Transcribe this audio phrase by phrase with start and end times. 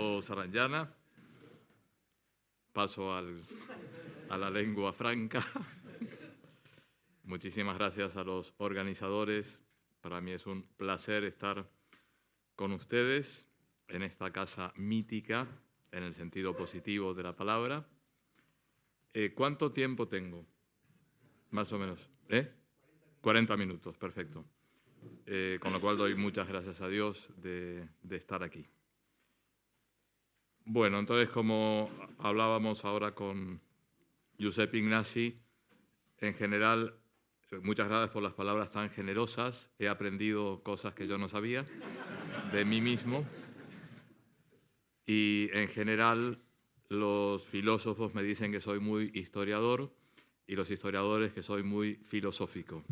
[0.00, 0.88] Alberto.
[2.72, 5.44] Paso a la lengua franca.
[7.24, 9.58] Muchísimas gracias a los organizadores.
[10.00, 11.68] Para mí es un placer estar
[12.56, 13.46] con ustedes
[13.88, 15.46] en esta casa mítica,
[15.92, 17.86] en el sentido positivo de la palabra.
[19.12, 20.46] Eh, ¿Cuánto tiempo tengo?
[21.50, 22.08] Más o menos.
[22.28, 22.48] ¿Eh?
[23.20, 24.44] 40 minutos, perfecto.
[25.26, 28.66] Eh, con lo cual doy muchas gracias a Dios de, estar aquí.
[30.72, 33.60] Bueno, entonces como hablábamos ahora con
[34.38, 35.36] Giuseppe Ignasi,
[36.18, 36.94] en general,
[37.64, 39.68] muchas gracias por las palabras tan generosas.
[39.80, 41.66] He aprendido cosas que yo no sabía
[42.52, 43.26] de mí mismo.
[45.06, 46.40] Y en general,
[46.88, 49.92] los filósofos me dicen que soy muy historiador
[50.46, 52.84] y los historiadores que soy muy filosófico.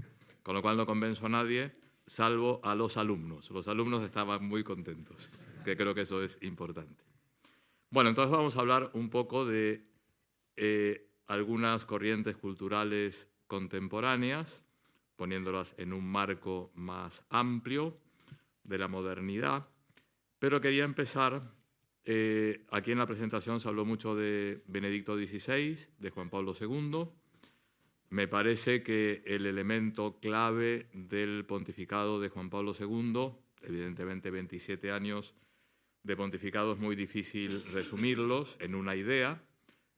[0.42, 1.76] Con lo cual no convenzo a nadie
[2.09, 3.52] salvo a los alumnos.
[3.52, 5.30] Los alumnos estaban muy contentos,
[5.65, 7.07] que creo que eso es importante.
[7.91, 9.83] Bueno, entonces vamos a hablar un poco de
[10.57, 14.63] eh, algunas corrientes culturales contemporáneas,
[15.17, 17.97] poniéndolas en un marco más amplio
[18.63, 19.69] de la modernidad,
[20.39, 21.51] pero quería empezar,
[22.05, 27.09] eh, aquí en la presentación se habló mucho de Benedicto XVI, de Juan Pablo II,
[28.11, 35.35] me parece que el elemento clave del pontificado de Juan Pablo II, evidentemente 27 años
[36.09, 39.42] de pontificado es muy difícil resumirlos en una idea,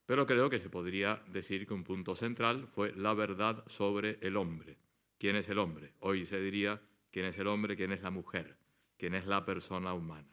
[0.06, 4.36] pero creo que se podría decir que un punto central fue la verdad sobre el
[4.36, 4.77] hombre.
[5.19, 5.94] ¿Quién es el hombre?
[6.00, 8.56] Hoy se diría quién es el hombre, quién es la mujer,
[8.98, 10.28] quién es la persona humana.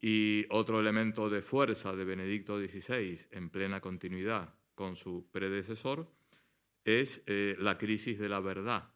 [0.00, 6.10] Y otro elemento de fuerza de Benedicto XVI, en plena continuidad con su predecesor,
[6.84, 8.92] es eh, la crisis de la verdad,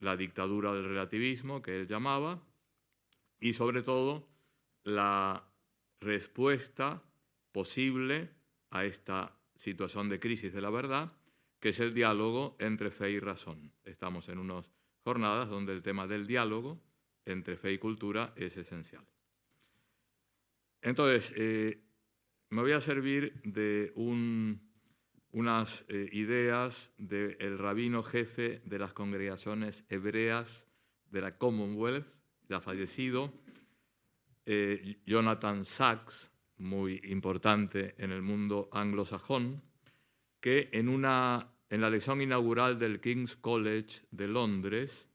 [0.00, 2.42] la dictadura del relativismo que él llamaba,
[3.38, 4.35] y sobre todo
[4.86, 5.44] la
[6.00, 7.02] respuesta
[7.50, 8.30] posible
[8.70, 11.12] a esta situación de crisis de la verdad,
[11.58, 13.72] que es el diálogo entre fe y razón.
[13.84, 14.70] Estamos en unas
[15.02, 16.80] jornadas donde el tema del diálogo
[17.24, 19.04] entre fe y cultura es esencial.
[20.82, 21.82] Entonces, eh,
[22.50, 24.66] me voy a servir de un
[25.32, 30.66] unas eh, ideas del rabino jefe de las congregaciones hebreas
[31.10, 32.06] de la Commonwealth,
[32.48, 33.34] ya fallecido,
[34.46, 39.62] eh, Jonathan Sachs, muy importante en el mundo anglosajón,
[40.40, 45.08] que en, la lección inaugural del King's College de Londres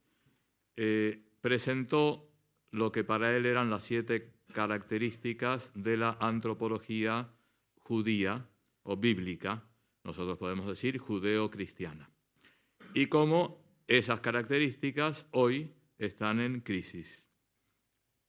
[0.75, 2.29] eh, presentó
[2.71, 7.29] lo que para él eran las siete características de la antropología
[7.77, 8.47] judía
[8.83, 9.63] o bíblica,
[10.03, 12.09] nosotros podemos decir judeo-cristiana.
[12.93, 17.30] Y cómo esas características hoy están en crisis.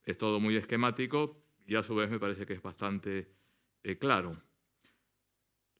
[0.04, 3.28] Es todo muy esquemático y a su vez me parece que es bastante
[3.82, 4.40] eh, claro.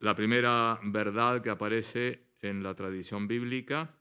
[0.01, 3.95] La primera verdad que aparece en la tradición bíblica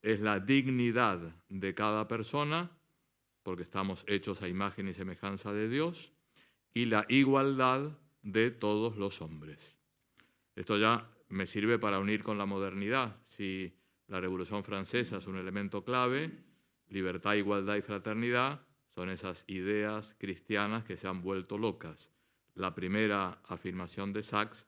[0.00, 2.70] es la dignidad de cada persona,
[3.42, 6.12] porque estamos hechos a imagen y semejanza de Dios,
[6.74, 9.76] y la igualdad de todos los hombres.
[10.56, 13.16] Esto ya me sirve para unir con la modernidad.
[13.26, 13.72] Si
[14.08, 16.30] la Revolución Francesa es un elemento clave,
[16.88, 18.60] libertad, igualdad y fraternidad
[18.94, 22.10] son esas ideas cristianas que se han vuelto locas.
[22.54, 24.66] La primera afirmación de Sachs,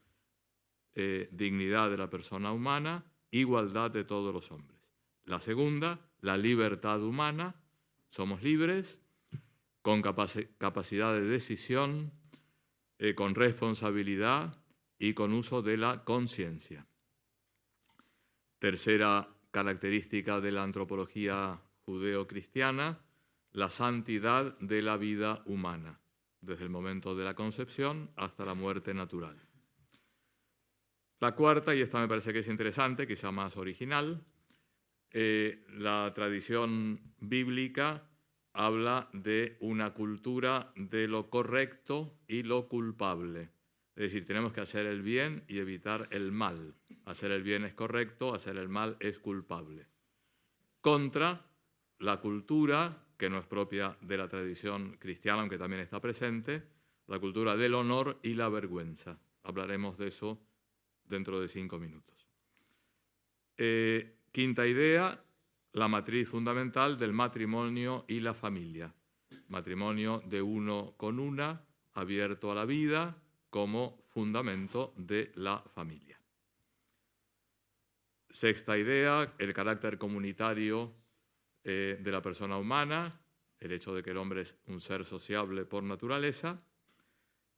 [0.95, 4.79] eh, dignidad de la persona humana, igualdad de todos los hombres.
[5.25, 7.55] La segunda, la libertad humana,
[8.09, 9.01] somos libres,
[9.83, 12.13] con capacidad de decisión,
[12.99, 14.65] eh, con responsabilidad,
[14.99, 16.87] y con uso de la conciencia.
[18.59, 23.04] Tercera característica de la antropología judeo-cristiana,
[23.55, 26.01] la santidad de la vida humana,
[26.41, 29.41] desde el momento de la concepción hasta la muerte natural.
[31.21, 34.25] La cuarta, y esta me parece que es interesante, quizá más original,
[35.13, 38.03] eh, la tradición bíblica
[38.53, 43.51] habla de una cultura de lo correcto y lo culpable.
[43.95, 46.75] Es decir, tenemos que hacer el bien y evitar el mal.
[47.05, 49.87] Hacer el bien es correcto, hacer el mal es culpable.
[50.81, 51.47] Contra
[52.01, 56.63] la cultura, que no es propia de la tradición cristiana, aunque también está presente,
[57.07, 59.19] la cultura del honor y la vergüenza.
[59.43, 60.41] Hablaremos de eso
[61.05, 62.29] dentro de cinco minutos.
[63.57, 65.23] Eh, quinta idea,
[65.73, 68.95] la matriz fundamental del matrimonio y la familia.
[69.49, 73.17] Matrimonio de uno con una, abierto a la vida,
[73.51, 76.19] como fundamento de la familia.
[78.31, 80.93] Sexta idea, el carácter comunitario
[81.65, 83.21] eh, de la persona humana,
[83.59, 86.63] el hecho de que el hombre es un ser sociable por naturaleza.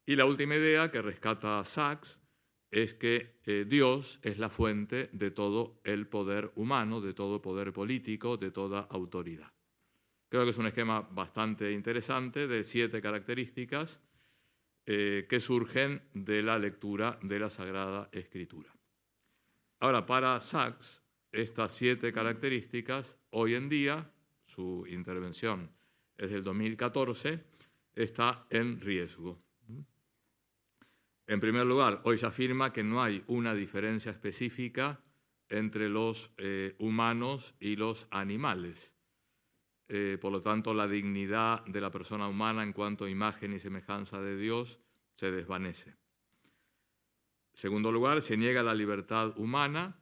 [0.07, 2.19] Y la última idea que rescata Sachs
[2.71, 7.73] es que eh, Dios es la fuente de todo el poder humano, de todo poder
[7.73, 9.53] político, de toda autoridad.
[10.29, 14.01] Creo que es un esquema bastante interesante de siete características
[14.85, 18.73] eh, que surgen de la lectura de la Sagrada Escritura.
[19.81, 21.03] Ahora, para Sachs,
[21.33, 24.11] estas siete características, hoy en día,
[24.47, 25.71] su intervención
[26.17, 27.45] es del 2014,
[27.95, 29.39] está en riesgo.
[31.27, 35.03] En primer lugar, hoy se afirma que no hay una diferencia específica
[35.51, 38.95] entre los eh, humanos y los animales.
[39.89, 43.59] Eh, por lo tanto, la dignidad de la persona humana en cuanto a imagen y
[43.59, 44.81] semejanza de Dios
[45.15, 45.91] se desvanece.
[45.91, 45.97] En
[47.53, 50.01] segundo lugar, se niega la libertad humana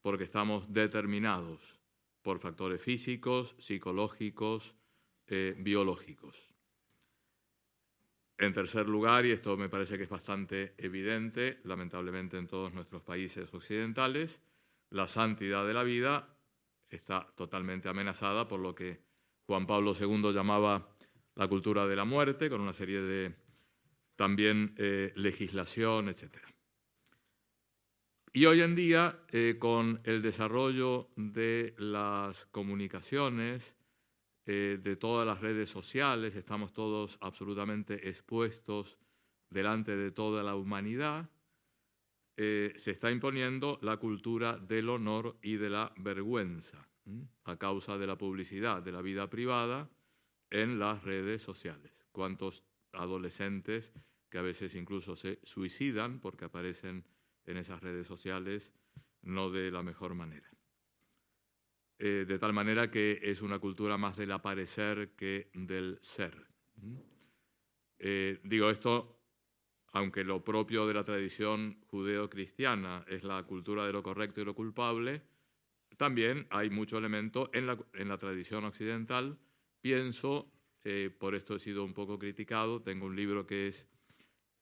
[0.00, 1.81] porque estamos determinados
[2.22, 4.74] por factores físicos, psicológicos,
[5.26, 6.52] eh, biológicos.
[8.38, 13.02] En tercer lugar, y esto me parece que es bastante evidente, lamentablemente en todos nuestros
[13.02, 14.40] países occidentales,
[14.90, 16.36] la santidad de la vida
[16.88, 19.00] está totalmente amenazada por lo que
[19.46, 20.88] Juan Pablo II llamaba
[21.34, 23.34] la cultura de la muerte, con una serie de
[24.16, 26.51] también eh, legislación, etc.
[28.34, 33.76] Y hoy en día, eh, con el desarrollo de las comunicaciones,
[34.46, 38.96] eh, de todas las redes sociales, estamos todos absolutamente expuestos
[39.50, 41.28] delante de toda la humanidad,
[42.38, 46.88] eh, se está imponiendo la cultura del honor y de la vergüenza
[47.44, 49.90] a causa de la publicidad de la vida privada
[50.48, 51.92] en las redes sociales.
[52.12, 53.92] ¿Cuántos adolescentes
[54.30, 57.04] que a veces incluso se suicidan porque aparecen
[57.46, 58.72] en esas redes sociales
[59.22, 60.48] no de la mejor manera?
[61.98, 66.48] Eh, de tal manera que es una cultura más del aparecer que del ser.
[67.98, 69.22] Eh, digo esto,
[69.92, 74.54] aunque lo propio de la tradición judeo-cristiana es la cultura de lo correcto y lo
[74.54, 75.22] culpable,
[75.96, 79.38] también hay mucho elemento en la, tradición occidental.
[79.80, 80.50] Pienso,
[80.82, 83.86] eh, por esto he sido un poco criticado, tengo un libro que es,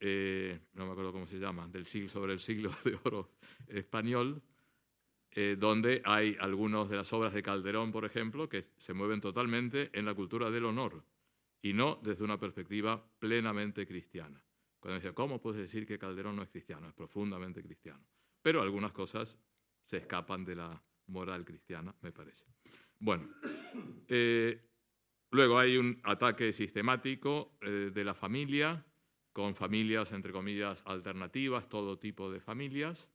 [0.01, 3.31] no me acuerdo cómo se llama, del siglo, sobre el siglo de oro
[3.69, 4.43] español,
[5.33, 9.91] eh, donde hay algunas de las obras de Calderón, por ejemplo, que se mueven totalmente
[9.93, 11.05] en la cultura del honor
[11.63, 14.43] y no desde una perspectiva plenamente cristiana.
[14.81, 16.89] Cuando decía, ¿cómo puedes decir que Calderón no es cristiano?
[16.89, 18.05] Es profundamente cristiano.
[18.43, 19.39] Pero algunas cosas
[19.85, 22.45] se escapan de la moral cristiana, me parece.
[22.99, 23.29] Bueno,
[24.09, 24.61] eh,
[25.31, 28.85] luego hay un ataque sistemático eh, de la familia,
[29.33, 33.09] con familias, entre comillas, alternativas, todo tipo de familias.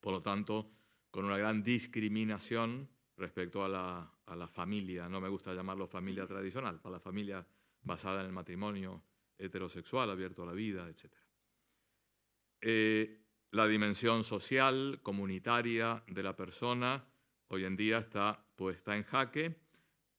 [0.00, 0.70] Por lo tanto,
[1.10, 6.94] con una gran discriminación respecto a la, familia, no me gusta llamarlo familia tradicional, para
[6.94, 7.46] la familia
[7.82, 9.02] basada en el matrimonio
[9.38, 11.12] heterosexual, abierto a la vida, etc.
[12.60, 13.20] Eh,
[13.50, 17.04] la dimensión social, comunitaria de la persona,
[17.48, 19.61] hoy en día está puesta en jaque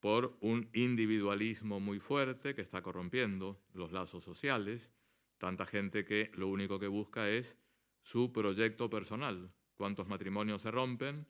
[0.04, 4.90] por un individualismo muy fuerte que está corrompiendo los lazos sociales,
[5.38, 7.56] tanta gente que lo único que busca es
[8.02, 11.26] su proyecto personal, cuántos matrimonios se rompen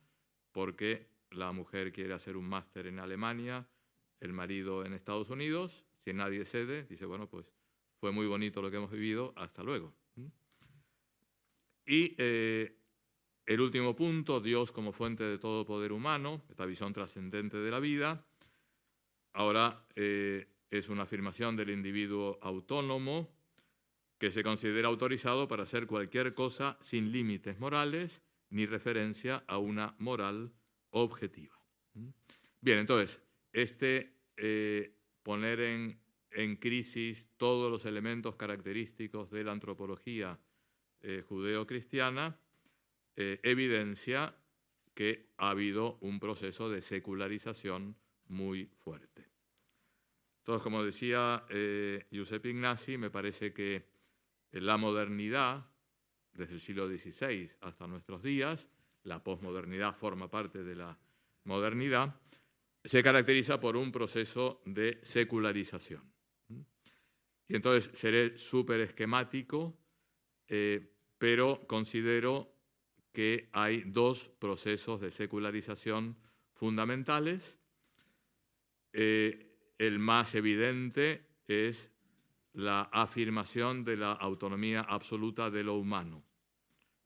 [0.50, 3.68] porque la mujer quiere hacer un máster en Alemania,
[4.18, 7.46] el marido en Estados Unidos, si nadie cede, dice, bueno, pues
[8.00, 9.94] fue muy bonito lo que hemos vivido, hasta luego.
[11.86, 12.76] Y eh,
[13.46, 17.78] el último punto, Dios como fuente de todo poder humano, esta visión trascendente de la
[17.78, 18.26] vida,
[19.34, 23.30] ahora eh, es una afirmación del individuo autónomo
[24.18, 29.94] que se considera autorizado para hacer cualquier cosa sin límites morales ni referencia a una
[29.98, 30.52] moral
[30.90, 31.54] objetiva.
[32.60, 33.20] Bien, entonces,
[33.52, 36.00] este eh, poner en,
[36.58, 40.38] crisis todos los elementos característicos de la antropología
[41.00, 42.40] eh, judeo-cristiana
[43.14, 44.34] eh, evidencia
[44.94, 47.96] que ha habido un proceso de secularización
[48.28, 49.26] muy fuerte.
[50.38, 51.44] Entonces, como decía
[52.10, 53.86] Giuseppe Ignasi, me parece que
[54.52, 55.64] la modernidad
[56.34, 58.68] desde el siglo XVI hasta nuestros días,
[59.04, 60.98] la posmodernidad forma parte de la
[61.44, 62.14] modernidad,
[62.84, 66.02] se caracteriza por un proceso de secularización.
[67.46, 69.76] Y entonces seré súper esquemático,
[70.48, 72.52] eh, pero considero
[73.12, 76.16] que hay dos procesos de secularización
[76.52, 77.58] fundamentales.
[78.96, 81.90] Eh, el más evidente es
[82.52, 86.24] la afirmación de la autonomía absoluta de lo humano.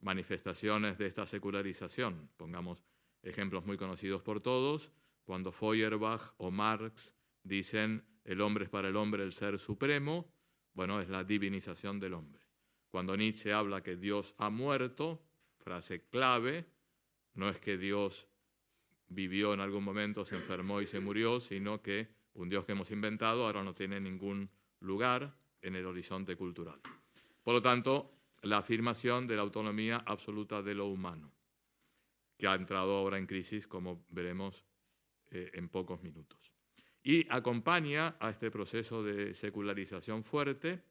[0.00, 2.84] Manifestaciones de esta secularización, pongamos
[3.22, 4.92] ejemplos muy conocidos por todos,
[5.24, 10.30] cuando Feuerbach o Marx dicen el hombre es para el hombre el ser supremo,
[10.74, 12.42] Bueno, es la divinización del hombre.
[12.90, 15.20] Cuando Nietzsche habla que Dios ha muerto,
[15.56, 16.66] frase clave,
[17.34, 18.28] no es que Dios
[19.08, 22.90] vivió en algún momento, se enfermó y se murió, sino que un Dios que hemos
[22.90, 24.50] inventado ahora no tiene ningún
[24.80, 26.80] lugar en el horizonte cultural.
[27.42, 28.12] Por lo tanto,
[28.42, 31.32] la afirmación de la autonomía absoluta de lo humano,
[32.36, 34.64] que ha entrado ahora en crisis, como veremos
[35.30, 36.52] eh, en pocos minutos.
[37.02, 40.82] Y acompaña a este proceso de secularización fuerte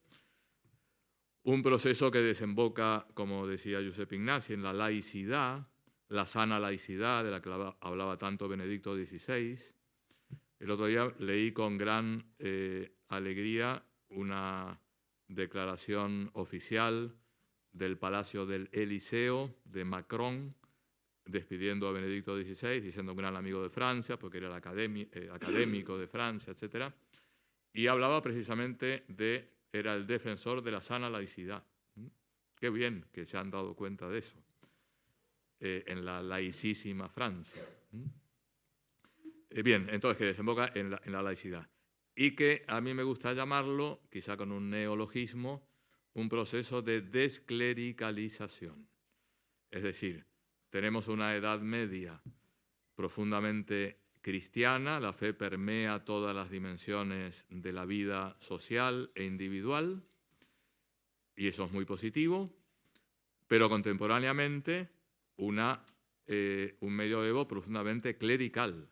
[1.44, 5.66] un proceso que desemboca, como decía Giuseppe Ignasi, en la laicidad,
[6.10, 7.50] la sana laicidad de la que
[7.82, 9.58] hablaba tanto Benedicto XVI.
[10.60, 14.80] El otro día leí con gran eh, alegría una
[15.28, 17.16] declaración oficial
[17.72, 20.56] del Palacio del Eliseo de Macron,
[21.26, 25.98] despidiendo a Benedicto XVI, diciendo un gran amigo de Francia, porque era el eh, académico
[25.98, 26.92] de Francia, etc.
[27.74, 31.64] Y hablaba precisamente de, era el defensor de la sana laicidad.
[31.96, 32.08] ¿Mm?
[32.56, 34.47] Qué bien que se han dado cuenta de eso
[35.60, 37.62] eh, en la laicísima Francia.
[39.50, 41.70] Eh, bien, entonces que desemboca en la laicidad.
[42.16, 45.68] Y que a mí me gusta llamarlo, quizá con un neologismo,
[46.14, 48.90] un proceso de desclericalización.
[49.70, 50.26] Es decir,
[50.70, 52.22] tenemos una edad media
[52.96, 60.04] profundamente cristiana, la fe permea todas las dimensiones de la vida social e individual,
[61.36, 62.52] y eso es muy positivo,
[63.48, 64.90] pero contemporáneamente
[65.38, 65.86] una,
[66.26, 68.90] eh, un medioevo profundamente clerical,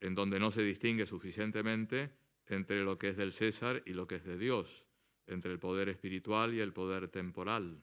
[0.00, 2.10] en donde no se distingue suficientemente
[2.46, 4.86] entre lo que es del César y lo que es de Dios
[5.26, 7.80] entre el poder espiritual y el poder temporal.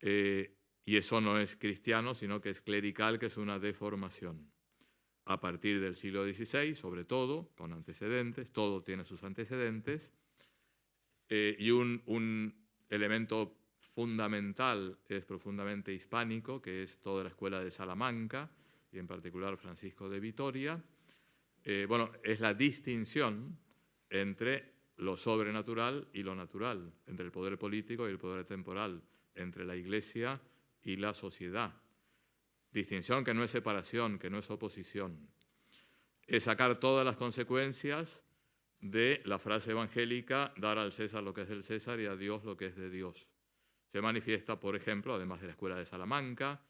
[0.00, 4.50] Eh, y eso no es cristiano, sino que es clerical, que es una deformación.
[5.24, 10.12] A partir del siglo XVI, sobre todo, con antecedentes, todo tiene sus antecedentes,
[11.28, 12.54] eh, y un, un
[12.88, 13.59] elemento
[13.94, 18.50] fundamental es profundamente hispánico, que es toda la escuela de Salamanca,
[18.92, 20.82] y en particular Francisco de Vitoria.
[21.64, 23.58] Eh, bueno, es la distinción
[24.08, 29.02] entre lo sobrenatural y lo natural, entre el poder político y el poder temporal,
[29.34, 30.40] entre la Iglesia
[30.82, 31.72] y la sociedad.
[32.72, 35.28] Distinción que no es separación, que no es oposición.
[36.26, 38.22] Es sacar todas las consecuencias
[38.80, 42.44] de la frase evangélica, dar al César lo que es del César y a Dios
[42.44, 43.28] lo que es de Dios.
[43.90, 46.62] Se manifiesta, por ejemplo, además de la Escuela de Salamanca,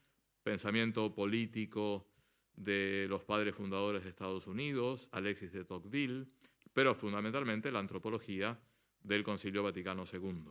[0.43, 2.07] pensamiento político
[2.55, 6.27] de los padres fundadores de Estados Unidos, Alexis de Tocqueville,
[6.73, 8.59] pero fundamentalmente la antropología
[9.03, 10.50] del Concilio Vaticano II.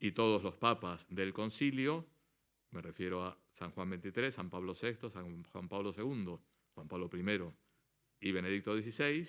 [0.00, 2.06] Y todos los papas del concilio,
[2.70, 6.38] me refiero a San Juan XXIII, San Pablo VI, San Juan Pablo II,
[6.74, 9.28] Juan Pablo I y Benedicto XVI,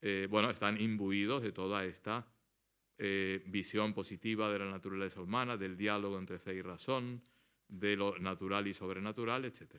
[0.00, 2.26] eh, bueno, están imbuidos de toda esta
[3.04, 7.20] eh, visión positiva de la naturaleza humana, del diálogo entre fe y razón,
[7.66, 9.74] de lo natural y sobrenatural, etc.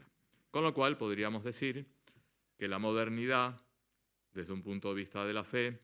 [0.51, 1.86] Con lo cual podríamos decir
[2.58, 3.63] que la modernidad
[4.34, 5.80] desde un punto de vista de la fe,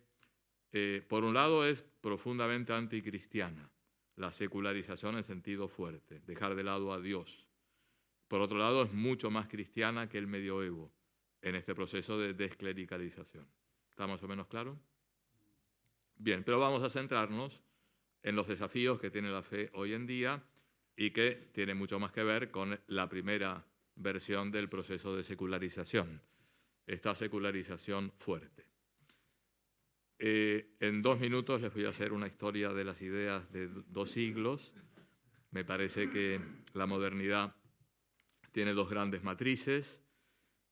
[0.71, 3.69] eh, por un lado es profundamente anticristiana,
[4.15, 7.47] la secularización en sentido fuerte, dejar de lado a Dios.
[8.27, 10.91] Por otro lado, es mucho más cristiana que el medioevo
[11.41, 13.47] en este proceso de desclericalización.
[13.91, 14.77] ¿Está más o menos claro?
[16.21, 17.61] Bien, pero vamos a centrarnos
[18.23, 20.43] en los desafíos que tiene la fe hoy en día
[20.97, 26.21] y que tiene mucho más que ver con la primera versión del proceso de secularización,
[26.85, 28.65] esta secularización fuerte.
[30.17, 34.11] Eh, en dos minutos les voy a hacer una historia de las ideas de dos
[34.11, 34.73] siglos.
[35.51, 36.41] Me parece que
[36.73, 37.55] la modernidad
[38.51, 40.01] tiene dos grandes matrices,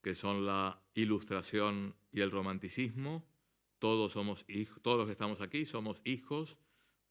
[0.02, 3.37] que son la ilustración y el romanticismo.
[3.80, 4.46] Todos, somos
[4.82, 6.58] todos los que estamos aquí somos hijos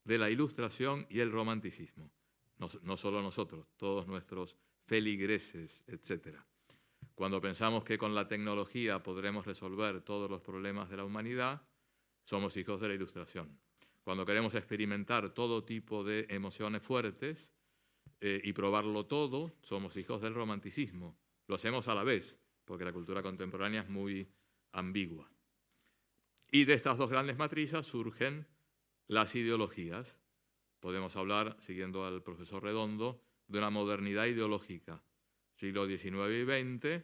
[0.04, 2.10] de la ilustración y el romanticismo.
[2.58, 6.46] No, solo nosotros, todos nuestros feligreses, etcétera.
[7.14, 11.62] Cuando pensamos que con la tecnología podremos resolver todos los problemas de la humanidad,
[12.24, 13.58] somos hijos de la ilustración.
[14.02, 17.50] Cuando queremos experimentar todo tipo de emociones fuertes
[18.20, 21.18] eh, y probarlo todo, somos hijos del romanticismo.
[21.48, 24.28] Lo hacemos a la vez, porque la cultura contemporánea es muy
[24.72, 25.30] ambigua.
[26.50, 28.46] Y de estas dos grandes matrices surgen
[29.08, 30.18] las ideologías.
[30.80, 35.02] Podemos hablar, siguiendo al profesor Redondo, de una modernidad ideológica
[35.56, 37.02] siglo XIX y XX,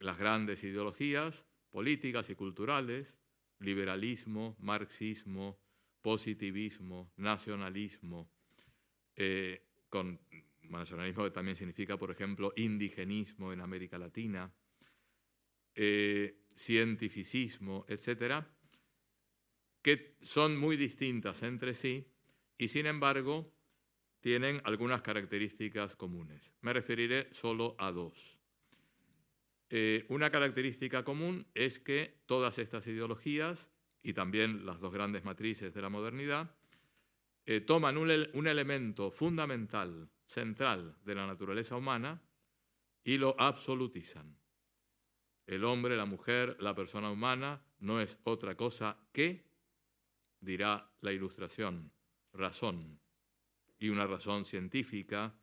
[0.00, 3.14] las grandes ideologías políticas y culturales,
[3.58, 5.58] liberalismo, marxismo,
[6.00, 8.30] positivismo, nacionalismo,
[9.16, 10.20] eh, con
[10.62, 14.52] nacionalismo que también significa, por ejemplo, indigenismo en América Latina,
[15.74, 18.46] eh, cientificismo, etcétera,
[19.88, 22.06] que son muy distintas entre sí
[22.58, 23.54] y sin embargo
[24.20, 26.52] tienen algunas características comunes.
[26.60, 28.38] Me referiré solo a dos.
[29.70, 33.66] Eh, una característica común es que todas estas ideologías,
[34.02, 36.54] y también las dos grandes matrices de la modernidad,
[37.46, 42.20] eh, toman un, un elemento fundamental, central de la naturaleza humana
[43.04, 44.36] y lo absolutizan.
[45.46, 49.47] El hombre, la mujer, la persona humana no es otra cosa que,
[50.40, 51.92] dirá la ilustración,
[52.32, 53.00] razón,
[53.78, 55.34] y una razón científica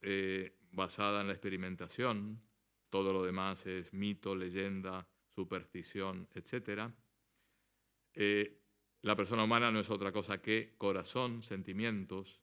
[0.00, 2.40] eh, basada en la experimentación,
[2.90, 6.90] todo lo demás es mito, leyenda, superstición, etc.
[8.12, 8.60] Eh,
[9.02, 12.40] la persona humana no es otra cosa que corazón, sentimientos,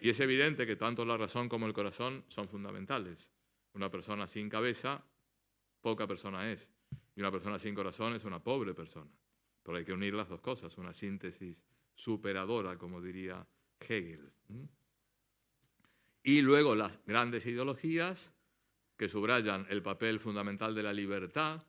[0.00, 3.30] y es evidente que tanto la razón como el corazón son fundamentales.
[3.72, 5.04] Una persona sin cabeza,
[5.80, 6.68] poca persona es,
[7.14, 9.10] y una persona sin corazón es una pobre persona.
[9.66, 11.60] Pero hay que unir las dos cosas, una síntesis
[11.92, 13.44] superadora, como diría
[13.80, 14.30] Hegel.
[16.22, 18.32] Y luego las grandes ideologías
[18.96, 21.66] que subrayan el papel fundamental de la libertad.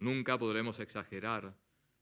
[0.00, 1.56] Nunca podremos exagerar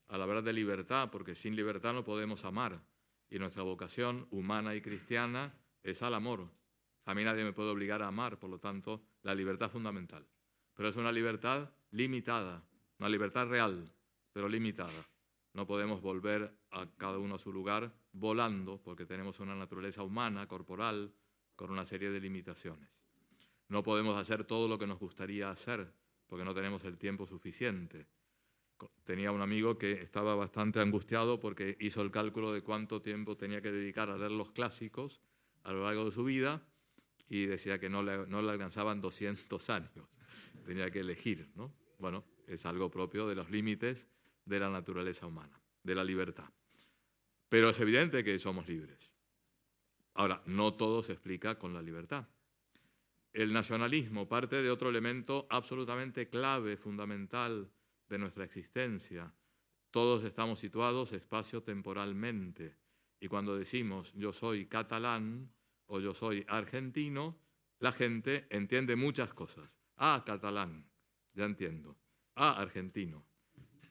[0.08, 2.80] a la verdad de libertad, porque sin libertad no podemos amar.
[3.28, 6.49] Y nuestra vocación humana y cristiana es al amor.
[7.04, 10.26] A mí nadie me puede obligar a amar, por lo tanto, la libertad fundamental.
[10.75, 12.64] Pero es una libertad limitada,
[12.99, 13.92] una libertad real,
[14.35, 15.09] pero limitada.
[15.55, 20.49] No podemos volver a cada uno a su lugar volando porque tenemos una naturaleza humana,
[20.49, 21.14] corporal,
[21.55, 22.91] con una serie de limitaciones.
[23.69, 25.95] No podemos hacer todo lo que nos gustaría hacer
[26.26, 28.09] porque no tenemos el tiempo suficiente.
[29.05, 33.62] Tenía un amigo que estaba bastante angustiado porque hizo el cálculo de cuánto tiempo tenía
[33.62, 35.23] que dedicar a leer los clásicos
[35.62, 36.61] a lo largo de su vida
[37.29, 40.09] y decía que no le, no le alcanzaban 200 años.
[40.67, 41.73] Tenía que elegir, ¿no?
[42.00, 44.09] Bueno, es algo propio de los límites
[44.44, 46.50] de la naturaleza humana, de la libertad.
[47.48, 49.12] Pero es evidente que somos libres.
[50.14, 52.28] Ahora, no todo se explica con la libertad.
[53.33, 57.68] El nacionalismo parte de otro elemento absolutamente clave, fundamental
[58.09, 59.35] de nuestra existencia.
[59.90, 62.76] Todos estamos situados espacio-temporalmente.
[63.18, 65.52] Y cuando decimos yo soy catalán
[65.87, 67.38] o yo soy argentino,
[67.80, 69.68] la gente entiende muchas cosas.
[69.96, 70.88] Ah, catalán,
[71.33, 71.96] ya entiendo.
[72.37, 73.26] Ah, argentino.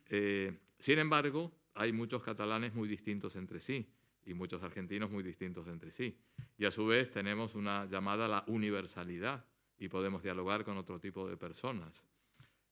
[0.10, 3.90] Eh, sin embargo, hay muchos catalanes muy distintos entre sí
[4.26, 6.18] y muchos argentinos muy distintos entre sí.
[6.58, 9.46] Y a su vez tenemos una llamada a la universalidad
[9.78, 12.06] y podemos dialogar con otro tipo de personas.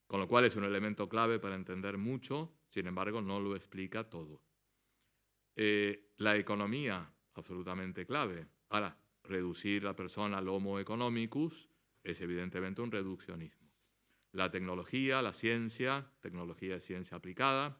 [0.08, 4.10] Con lo cual es un elemento clave para entender mucho, sin embargo no lo explica
[4.10, 4.42] todo.
[5.56, 8.48] Eh, la economía, absolutamente clave.
[8.70, 11.70] Ahora, reducir la persona al homo economicus
[12.04, 13.61] es evidentemente un reduccionismo
[14.34, 17.78] la tecnología, la ciencia, tecnología de ciencia aplicada,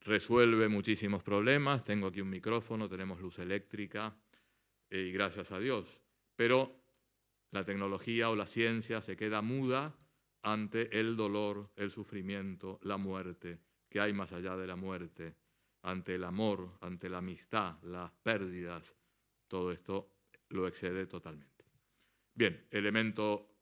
[0.00, 4.16] resuelve muchísimos problemas, tengo aquí un micrófono, tenemos luz eléctrica
[4.90, 6.00] eh, y gracias a Dios,
[6.36, 6.80] pero
[7.50, 9.96] la tecnología o la ciencia se queda muda
[10.42, 15.36] ante el dolor, el sufrimiento, la muerte, que hay más allá de la muerte,
[15.82, 18.94] ante el amor, ante la amistad, las pérdidas,
[19.48, 20.10] todo esto
[20.50, 21.64] lo excede totalmente.
[22.34, 23.53] Bien, elemento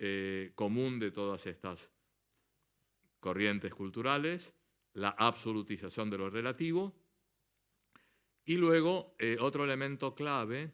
[0.00, 1.90] eh, común de todas estas
[3.18, 4.54] corrientes culturales,
[4.92, 6.94] la absolutización de lo relativo,
[8.44, 10.72] y luego eh, otro elemento clave,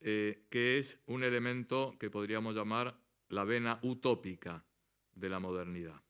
[0.00, 4.64] eh, que es un elemento que podríamos llamar la vena utópica
[5.12, 6.02] de la modernidad.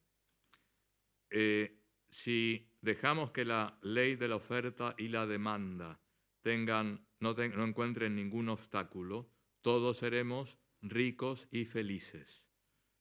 [2.08, 6.00] si dejamos que la ley de la oferta y la demanda
[6.40, 9.28] tengan, no, no encuentren ningún obstáculo,
[9.60, 12.44] todos seremos ricos y felices,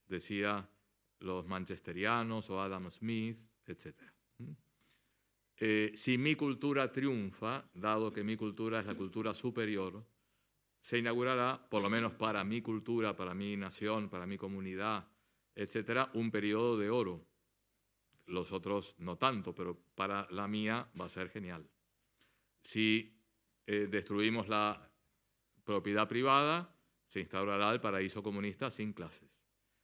[0.07, 0.69] decía
[1.19, 3.95] los manchesterianos o Adam Smith, etc.
[5.59, 10.05] Eh, si mi cultura triunfa, dado que mi cultura es la cultura superior,
[10.79, 15.07] se inaugurará, por lo menos para mi cultura, para mi nación, para mi comunidad,
[15.55, 17.25] etcétera, un periodo de oro.
[18.27, 21.67] Los otros no tanto, pero para la mía va a ser genial.
[22.61, 23.17] Si
[23.65, 24.91] eh, destruimos la
[25.63, 26.76] propiedad privada,
[27.07, 29.29] se instaurará el paraíso comunista sin clases.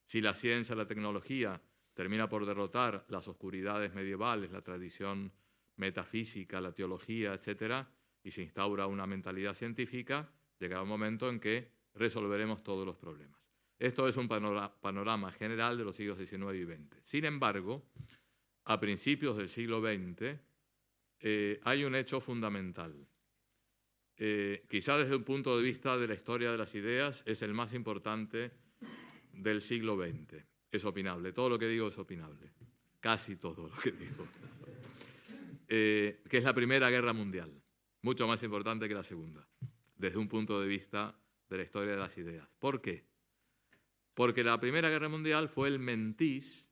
[0.06, 1.60] Si la ciencia, la tecnología
[1.94, 5.32] termina por derrotar las oscuridades medievales, la tradición
[5.76, 7.86] metafísica, la teología, etc.,
[8.22, 13.40] y se instaura una mentalidad científica, llegará un momento en que resolveremos todos los problemas.
[13.78, 16.96] Esto es un panorama general de los siglos XIX y XX.
[17.02, 17.90] Sin embargo,
[18.64, 20.38] a principios del siglo XX
[21.20, 23.06] eh, hay un hecho fundamental.
[24.16, 27.52] Eh, quizá desde un punto de vista de la historia de las ideas, es el
[27.52, 28.52] más importante
[29.32, 30.42] del siglo XX.
[30.70, 32.52] Es opinable, todo lo que digo es opinable,
[33.00, 34.26] casi todo lo que digo.
[35.68, 37.52] eh, que es la Primera Guerra Mundial,
[38.02, 39.46] mucho más importante que la Segunda,
[39.96, 41.16] desde un punto de vista
[41.48, 42.48] de la historia de las ideas.
[42.58, 43.04] ¿Por qué?
[44.14, 46.70] Porque la Primera Guerra Mundial fue el mentís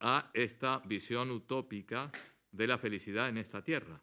[0.00, 2.10] a esta visión utópica
[2.50, 4.00] de la felicidad en esta tierra.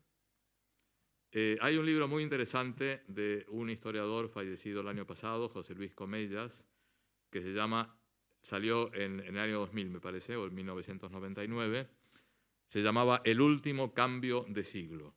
[1.35, 5.95] Eh, hay un libro muy interesante de un historiador fallecido el año pasado, José Luis
[5.95, 6.63] Comellas,
[7.31, 7.97] que se llama,
[8.43, 11.87] salió en, en el año 2000, me parece, o en 1999,
[12.67, 15.15] se llamaba El último cambio de siglo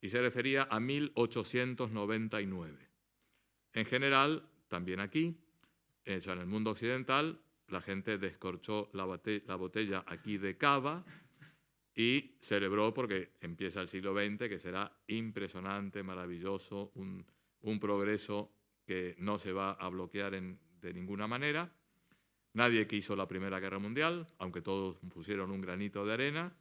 [0.00, 2.88] y se refería a 1899.
[3.72, 5.36] En general, también aquí,
[6.04, 11.04] en el mundo occidental, la gente descorchó la, botella aquí de cava
[11.94, 17.26] y celebró porque empieza el siglo XX, que será impresionante, maravilloso, un,
[17.80, 18.52] progreso
[18.86, 21.72] que no se va a bloquear de ninguna manera.
[22.52, 26.56] Nadie quiso la Primera Guerra Mundial, aunque todos pusieron un granito de arena,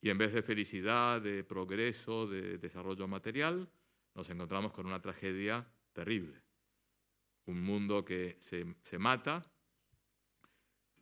[0.00, 3.68] y en vez de felicidad, de progreso, de desarrollo material,
[4.14, 6.42] nos encontramos con una tragedia terrible.
[7.46, 9.42] Un mundo que se, mata,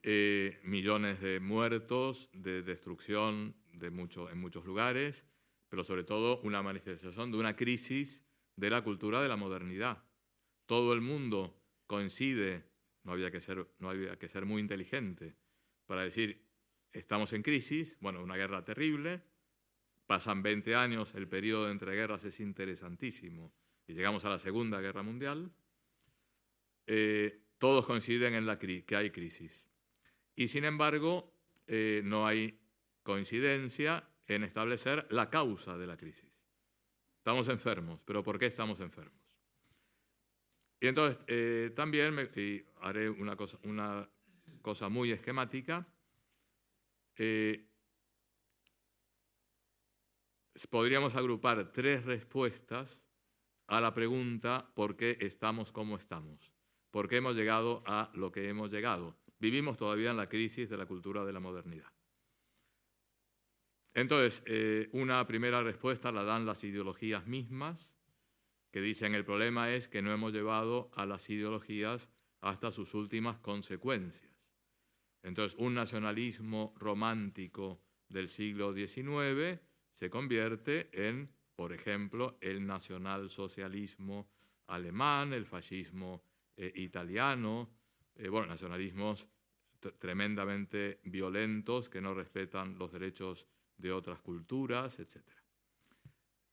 [0.06, 5.24] eh, millones de muertos, de destrucción de mucho, en muchos lugares,
[5.70, 8.22] pero sobre todo una manifestación de una crisis
[8.54, 10.04] de la cultura de la modernidad.
[10.66, 12.68] Todo el mundo coincide,
[13.02, 15.36] no había que ser, no había que ser muy inteligente
[15.86, 16.50] para decir,
[16.92, 19.22] estamos en crisis, bueno, una guerra terrible,
[20.04, 23.54] pasan 20 años, el periodo entre guerras es interesantísimo
[23.86, 25.50] y llegamos a la Segunda Guerra Mundial,
[26.86, 29.73] eh, todos coinciden en la que hay crisis.
[30.36, 31.32] Y sin embargo,
[31.66, 32.58] eh, no hay
[33.02, 36.30] coincidencia en establecer la causa de la crisis.
[37.18, 39.24] Estamos enfermos, pero ¿por qué estamos enfermos?
[40.80, 42.14] Y entonces eh, también
[42.80, 44.08] haré una cosa, una
[44.60, 45.86] cosa muy esquemática.
[47.16, 47.66] Eh,
[50.68, 53.00] podríamos agrupar tres respuestas
[53.66, 56.52] a la pregunta ¿por qué estamos como estamos?
[56.90, 59.16] ¿Por qué hemos llegado a lo que hemos llegado?
[59.44, 61.92] Vivimos todavía en la crisis de la cultura de la modernidad.
[63.92, 67.94] Entonces, eh, una primera respuesta la dan las ideologías mismas,
[68.72, 72.08] que dicen el problema es que no hemos llevado a las ideologías
[72.40, 74.32] hasta sus últimas consecuencias.
[75.22, 79.60] Entonces, un nacionalismo romántico del siglo XIX
[79.92, 84.26] se convierte en, por ejemplo, el nacionalsocialismo
[84.68, 86.24] alemán, el fascismo
[86.56, 87.68] eh, italiano,
[88.14, 89.28] eh, bueno, nacionalismos
[89.98, 95.22] tremendamente violentos que no respetan los derechos de otras culturas, etc.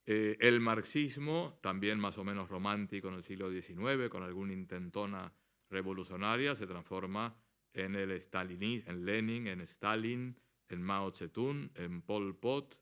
[0.05, 5.31] Eh, el marxismo, también más o menos romántico en el siglo XIX, con alguna intentona
[5.69, 7.35] revolucionaria, se transforma
[7.73, 10.35] en el Stalinismo, en Lenin, en Stalin,
[10.67, 12.77] en Mao Zedong, en Pol Pot,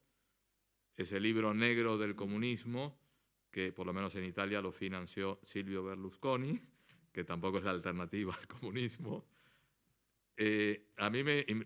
[0.95, 2.99] ese libro negro del comunismo,
[3.51, 6.59] que por lo menos en Italia lo financió Silvio Berlusconi,
[7.12, 9.25] que tampoco es la alternativa al comunismo.
[10.41, 11.21] Eh, a mí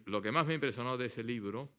[0.05, 1.71] lo que más me impresionó de ese libro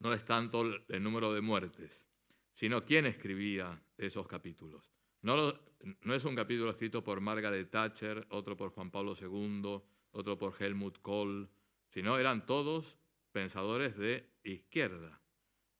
[0.00, 2.06] no es tanto el número de muertes,
[2.52, 4.92] sino quién escribía esos capítulos.
[5.22, 5.58] No,
[6.02, 10.54] no es un capítulo escrito por Margaret Thatcher, otro por Juan Pablo II, otro por
[10.60, 11.48] Helmut Kohl,
[11.88, 12.98] sino eran todos
[13.32, 15.22] pensadores de izquierda,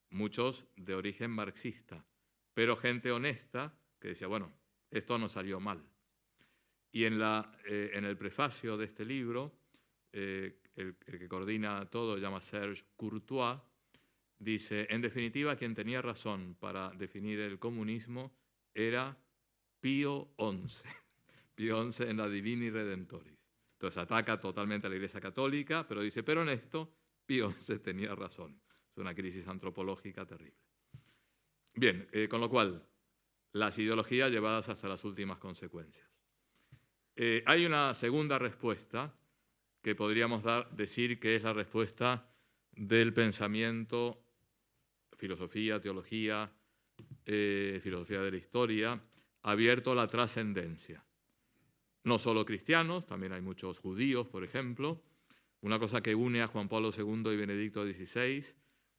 [0.08, 2.06] muchos de origen marxista,
[2.54, 4.54] pero gente honesta que decía, bueno,
[4.90, 5.86] esto no salió mal.
[6.92, 9.65] Y en, la, eh, en el prefacio de este libro,
[10.18, 13.60] eh, el, que coordina todo, llama Serge Courtois,
[14.38, 18.34] dice, en definitiva, quien tenía razón para definir el comunismo
[18.72, 19.14] era
[19.78, 20.88] Pío XI,
[21.54, 23.36] Pío XI en la Divini Redemptoris.
[23.74, 26.90] Entonces ataca totalmente a la Iglesia Católica, pero dice, pero en esto
[27.26, 28.58] Pío XI tenía razón.
[28.90, 30.56] Es una crisis antropológica terrible.
[31.74, 32.82] Bien, eh, con lo cual,
[33.52, 36.08] las ideologías llevadas hasta las últimas consecuencias.
[37.14, 39.14] Eh, hay una segunda respuesta
[39.86, 42.28] que podríamos dar, decir que es la respuesta
[42.72, 44.20] del pensamiento,
[45.16, 46.50] filosofía, teología,
[47.24, 49.00] eh, filosofía de la historia,
[49.42, 51.06] abierto a la trascendencia
[52.06, 55.02] no solo cristianos, también hay muchos judíos, por ejemplo.
[55.60, 58.44] Una cosa que une a Juan Pablo II y Benedicto XVI,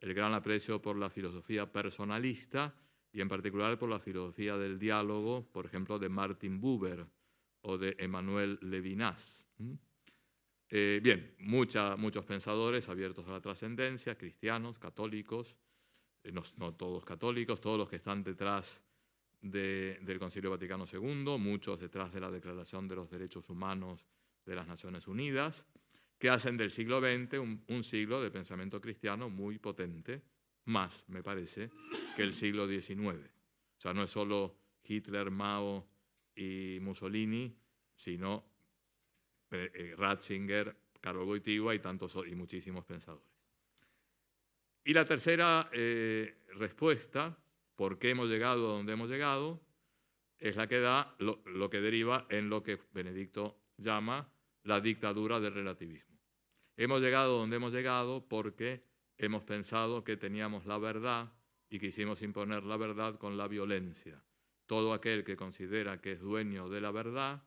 [0.02, 2.74] el gran aprecio por la filosofía personalista
[3.14, 7.08] y en particular por la filosofía del diálogo, por ejemplo, de Martin Buber
[7.62, 9.48] o de Emmanuel Levinas.
[10.70, 15.56] Eh, bien, muchos pensadores abiertos a la trascendencia, cristianos, católicos,
[16.24, 18.84] eh, no, todos católicos, todos los que están detrás
[19.40, 24.06] del Concilio Vaticano II, muchos detrás de la Declaración de los Derechos Humanos
[24.46, 25.66] de las Naciones Unidas,
[26.18, 30.22] que hacen del siglo XX un, siglo de pensamiento cristiano muy potente,
[30.66, 31.70] más, me parece,
[32.16, 33.20] que el siglo XIX.
[33.78, 35.88] O sea, no es solo Hitler, Mao
[36.36, 37.56] y Mussolini,
[37.94, 38.57] sino
[39.52, 43.38] eh, Ratzinger, Carlos Wojtyła y, tantos, y muchísimos pensadores.
[44.84, 47.38] Y la tercera eh, respuesta,
[47.76, 49.62] por qué hemos llegado a donde hemos llegado,
[50.40, 54.32] es la que da lo, que deriva en lo que Benedicto llama
[54.64, 56.18] la dictadura del relativismo.
[56.76, 58.84] Hemos llegado donde hemos llegado porque
[59.18, 61.34] hemos pensado que teníamos la verdad
[61.70, 64.24] y quisimos imponer la verdad con la violencia.
[64.68, 67.44] Todo aquel que considera que es dueño de la verdad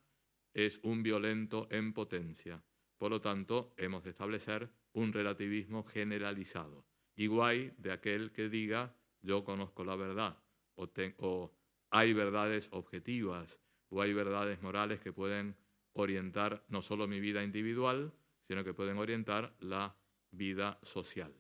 [0.55, 2.63] es un violento en potencia.
[2.99, 6.85] Por lo tanto, hemos de establecer un relativismo generalizado,
[7.17, 10.39] igual de aquel que diga yo conozco la verdad
[10.75, 11.53] o, o
[11.91, 13.59] hay verdades objetivas
[13.89, 15.57] o hay verdades morales que pueden
[15.93, 18.13] orientar no solo mi vida individual,
[18.47, 19.97] sino que pueden orientar la
[20.31, 21.35] vida social.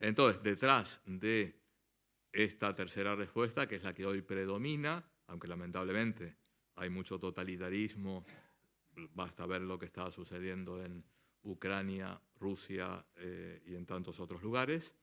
[0.00, 1.54] Entonces, detrás de
[2.32, 6.36] esta tercera respuesta, que es la que hoy predomina, aunque lamentablemente
[6.76, 8.24] hay mucho totalitarismo,
[9.14, 11.04] basta ver lo que está sucediendo en
[11.44, 14.94] Ucrania, Rusia eh, y en tantos otros lugares,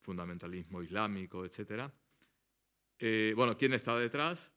[0.00, 1.90] fundamentalismo islámico, etc.
[2.98, 4.52] Eh, bueno, ¿quién está detrás?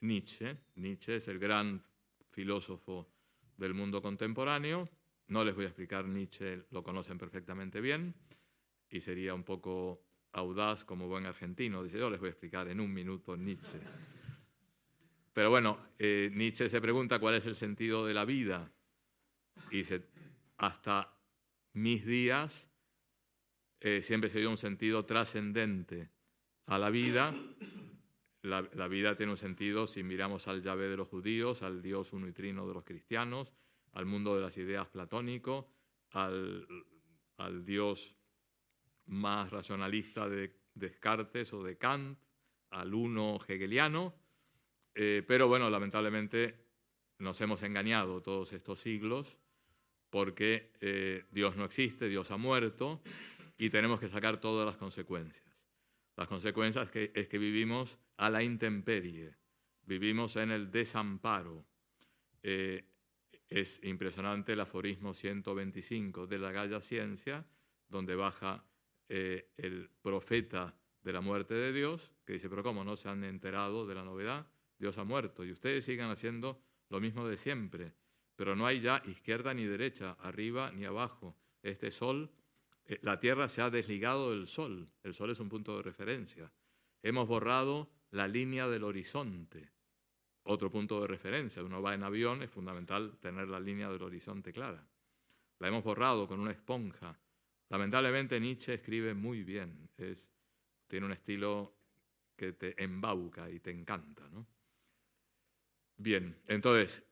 [0.00, 0.56] Nietzsche.
[0.76, 1.82] Nietzsche es el gran
[2.30, 3.08] filósofo
[3.56, 4.88] del mundo contemporáneo.
[5.28, 8.14] No les voy a explicar Nietzsche, lo conocen perfectamente bien
[8.90, 11.82] y sería un poco audaz como buen argentino.
[11.82, 13.78] Dice, yo les voy a explicar en un minuto Nietzsche.
[15.32, 18.72] Pero bueno, eh, Nietzsche se pregunta cuál es el sentido de la vida.
[19.70, 19.84] Y
[20.56, 21.16] hasta
[21.72, 22.68] mis días
[23.80, 26.10] eh, siempre se dio un sentido trascendente
[26.66, 27.34] a la vida.
[28.42, 32.26] La, vida tiene un sentido si miramos al llave de los judíos, al Dios uno
[32.26, 33.52] y trino de los cristianos,
[33.92, 35.70] al mundo de las ideas platónico,
[36.10, 36.66] al,
[37.36, 38.16] al Dios
[39.06, 42.18] más racionalista de Descartes o de Kant,
[42.70, 44.14] al uno hegeliano,
[44.94, 46.54] eh, pero bueno, lamentablemente
[47.18, 49.36] nos hemos engañado todos estos siglos
[50.10, 53.00] porque eh, Dios no existe, Dios ha muerto
[53.56, 55.46] y tenemos que sacar todas las consecuencias.
[56.16, 59.34] Las consecuencias es que vivimos a la intemperie,
[59.82, 61.64] vivimos en el desamparo.
[62.42, 62.84] Eh,
[63.48, 67.44] es impresionante el aforismo 125 de la Galla Ciencia,
[67.88, 68.64] donde baja
[69.08, 73.24] eh, el profeta de la muerte de Dios, que dice, pero ¿cómo no se han
[73.24, 74.46] enterado de la novedad?
[74.80, 77.92] Dios ha muerto y ustedes sigan haciendo lo mismo de siempre,
[78.34, 81.36] pero no hay ya izquierda ni derecha, arriba ni abajo.
[81.62, 82.30] Este sol,
[82.86, 86.50] eh, la Tierra se ha desligado del sol, el sol es un punto de referencia.
[87.02, 89.70] Hemos borrado la línea del horizonte,
[90.42, 91.62] otro punto de referencia.
[91.62, 94.84] Uno va en avión, es fundamental tener la línea del horizonte clara.
[95.60, 97.16] La hemos borrado con una esponja
[97.70, 100.28] Lamentablemente Nietzsche escribe muy bien, es,
[100.88, 101.72] tiene un estilo
[102.36, 104.28] que te embauca y te encanta.
[104.28, 104.44] ¿no?
[106.02, 107.04] Bien, entonces,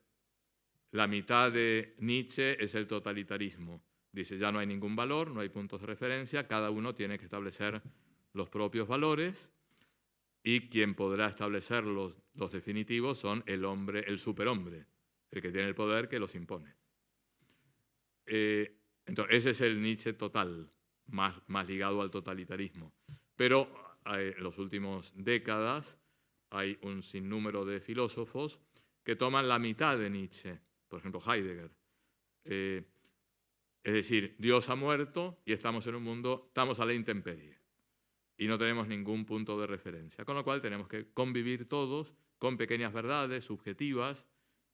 [0.89, 3.83] la mitad de Nietzsche es el totalitarismo.
[4.11, 7.25] Dice, ya no hay ningún valor, no hay puntos de referencia, cada uno tiene que
[7.25, 7.83] establecer
[8.33, 9.47] los propios valores
[10.41, 12.19] y quien podrá establecer los,
[12.51, 14.87] definitivos son el hombre, el superhombre,
[15.29, 16.73] el que tiene el poder que los impone.
[18.25, 18.75] Eh,
[19.05, 20.71] entonces, ese es el Nietzsche total,
[21.05, 22.91] más, más ligado al totalitarismo.
[23.35, 23.71] Pero
[24.15, 25.95] eh, en las últimas décadas
[26.49, 28.59] hay un sinnúmero de filósofos
[29.03, 31.71] que toman la mitad de Nietzsche, por ejemplo Heidegger.
[32.45, 32.83] Eh,
[33.83, 37.57] es decir, Dios ha muerto y estamos en un mundo, estamos a la intemperie
[38.37, 40.25] y no tenemos ningún punto de referencia.
[40.25, 44.25] Con lo cual tenemos que convivir todos con pequeñas verdades subjetivas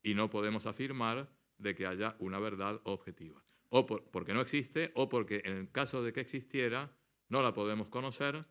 [0.04, 5.10] y no podemos afirmar de que haya una verdad objetiva o porque no existe, o
[5.10, 6.96] porque en el caso de que existiera,
[7.30, 8.46] no la podemos conocer,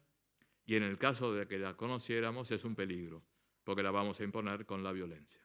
[0.67, 3.25] y en el caso de que la conociéramos es un peligro,
[3.65, 5.41] porque la vamos a imponer con la violencia.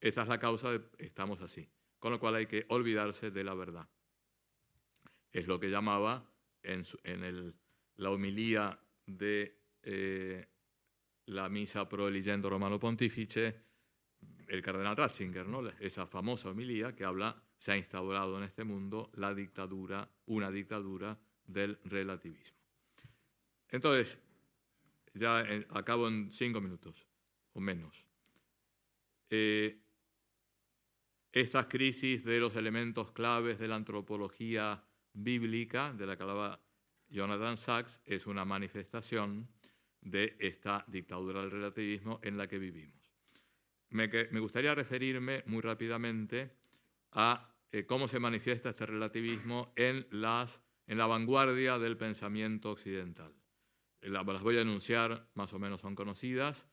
[0.00, 3.54] Esta es la causa de estamos así, con lo cual hay que olvidarse de la
[3.54, 3.88] verdad.
[5.30, 6.24] Es lo que llamaba
[6.62, 6.84] en,
[7.96, 10.46] la homilía de eh,
[11.26, 13.70] la misa pro eligendo romano pontífice
[14.48, 15.66] el cardenal Ratzinger, ¿no?
[15.78, 21.16] esa famosa homilía que habla se ha instaurado en este mundo la dictadura, una dictadura
[21.44, 22.58] del relativismo.
[23.68, 24.18] Entonces,
[25.14, 27.06] ya acabo en cinco minutos
[27.52, 28.04] o menos.
[29.28, 29.78] Eh,
[31.32, 36.60] estas crisis de los elementos claves de la antropología bíblica, de la que hablaba
[37.08, 39.48] Jonathan Sachs, es una manifestación
[40.00, 43.12] de esta dictadura del relativismo en la que vivimos.
[43.90, 46.56] Me, me gustaría referirme muy rápidamente
[47.12, 53.32] a eh, cómo se manifiesta este relativismo en, las, en la vanguardia del pensamiento occidental.
[54.00, 56.66] Las voy a enunciar, más o menos son conocidas,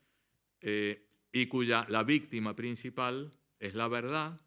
[0.62, 4.40] eh, y cuya la víctima principal es la verdad,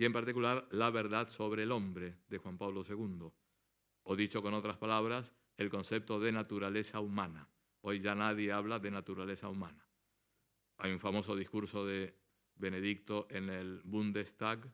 [0.00, 3.30] y en particular la verdad sobre el hombre de Juan Pablo II,
[4.04, 7.46] o dicho con otras palabras, el concepto de naturaleza humana.
[7.82, 9.86] Hoy ya nadie habla de naturaleza humana.
[10.78, 12.18] Hay un famoso discurso de
[12.54, 14.72] Benedicto en el Bundestag,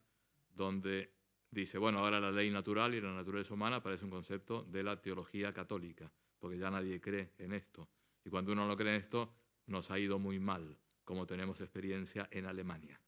[0.49, 1.17] donde
[1.51, 5.03] dice, bueno, ahora la ley natural y la naturaleza humana parece un concepto de la
[5.03, 6.09] teología católica,
[6.39, 7.89] porque ya nadie cree en esto.
[8.25, 9.35] Y cuando uno no cree en esto,
[9.67, 13.01] nos ha ido muy mal, como tenemos experiencia en Alemania,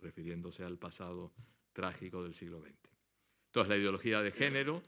[0.00, 1.32] refiriéndose al pasado
[1.72, 2.74] trágico del siglo XX.
[3.46, 4.82] Entonces, la ideología de género,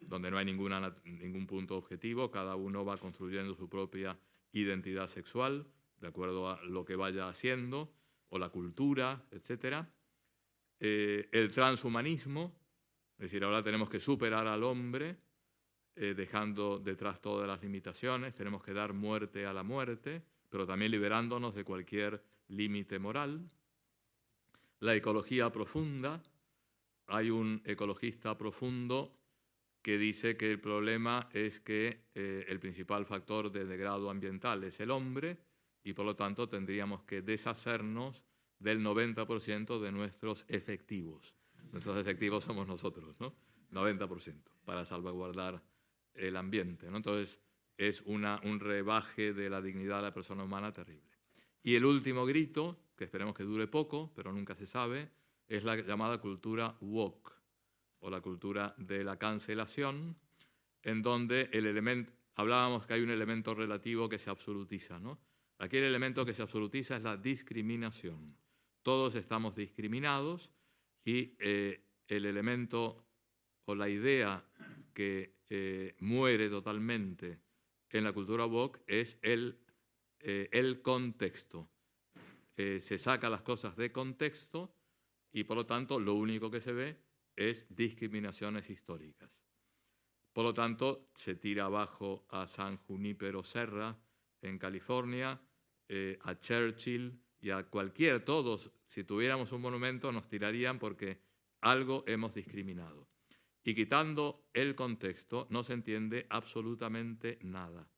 [0.00, 4.18] donde no hay ningún punto objetivo, cada uno va construyendo su propia
[4.52, 5.66] identidad sexual,
[5.98, 7.92] de acuerdo a lo que vaya haciendo,
[8.28, 9.86] o la cultura, etc.
[10.80, 12.54] Eh, el transhumanismo,
[13.18, 15.16] es decir, ahora tenemos que superar al hombre,
[15.94, 20.90] eh, dejando detrás todas las limitaciones, tenemos que dar muerte a la muerte, pero también
[20.90, 23.46] liberándonos de cualquier límite moral.
[24.82, 26.20] La ecología profunda,
[27.06, 29.16] hay un ecologista profundo
[29.80, 34.80] que dice que el problema es que eh, el principal factor de degrado ambiental es
[34.80, 35.38] el hombre
[35.84, 38.24] y por lo tanto tendríamos que deshacernos
[38.58, 41.36] del 90% de nuestros efectivos.
[41.70, 43.36] Nuestros efectivos somos nosotros, ¿no?
[43.70, 45.62] 90%, para salvaguardar
[46.12, 46.90] el ambiente.
[46.90, 46.96] ¿no?
[46.96, 47.40] Entonces,
[47.76, 51.11] es un rebaje de la dignidad de la persona humana terrible.
[51.62, 55.10] Y el último grito, que esperemos que dure poco, pero nunca se sabe,
[55.48, 57.32] es la llamada cultura woke,
[58.00, 60.16] o la cultura de la cancelación,
[60.82, 65.20] en donde el elemento, hablábamos que hay un elemento relativo que se absolutiza, ¿no?
[65.58, 68.36] Aquí el elemento que se absolutiza es la discriminación.
[68.82, 70.50] Todos estamos discriminados
[71.04, 73.06] y eh, el elemento
[73.66, 74.44] o la idea
[74.92, 77.38] que eh, muere totalmente
[77.90, 79.56] en la cultura woke es el,
[80.22, 81.68] eh, el contexto.
[82.54, 84.74] se saca las cosas de contexto
[85.32, 86.96] y por lo tanto lo único que se ve
[87.34, 89.30] es discriminaciones históricas.
[90.32, 93.98] Por lo tanto, se tira abajo a San Junípero Serra
[94.40, 95.40] en California,
[95.88, 101.20] eh, a Churchill y a cualquier, todos, si tuviéramos un monumento, nos tirarían porque
[101.60, 103.08] algo hemos discriminado.
[103.62, 107.88] Y quitando el contexto, no se entiende absolutamente nada.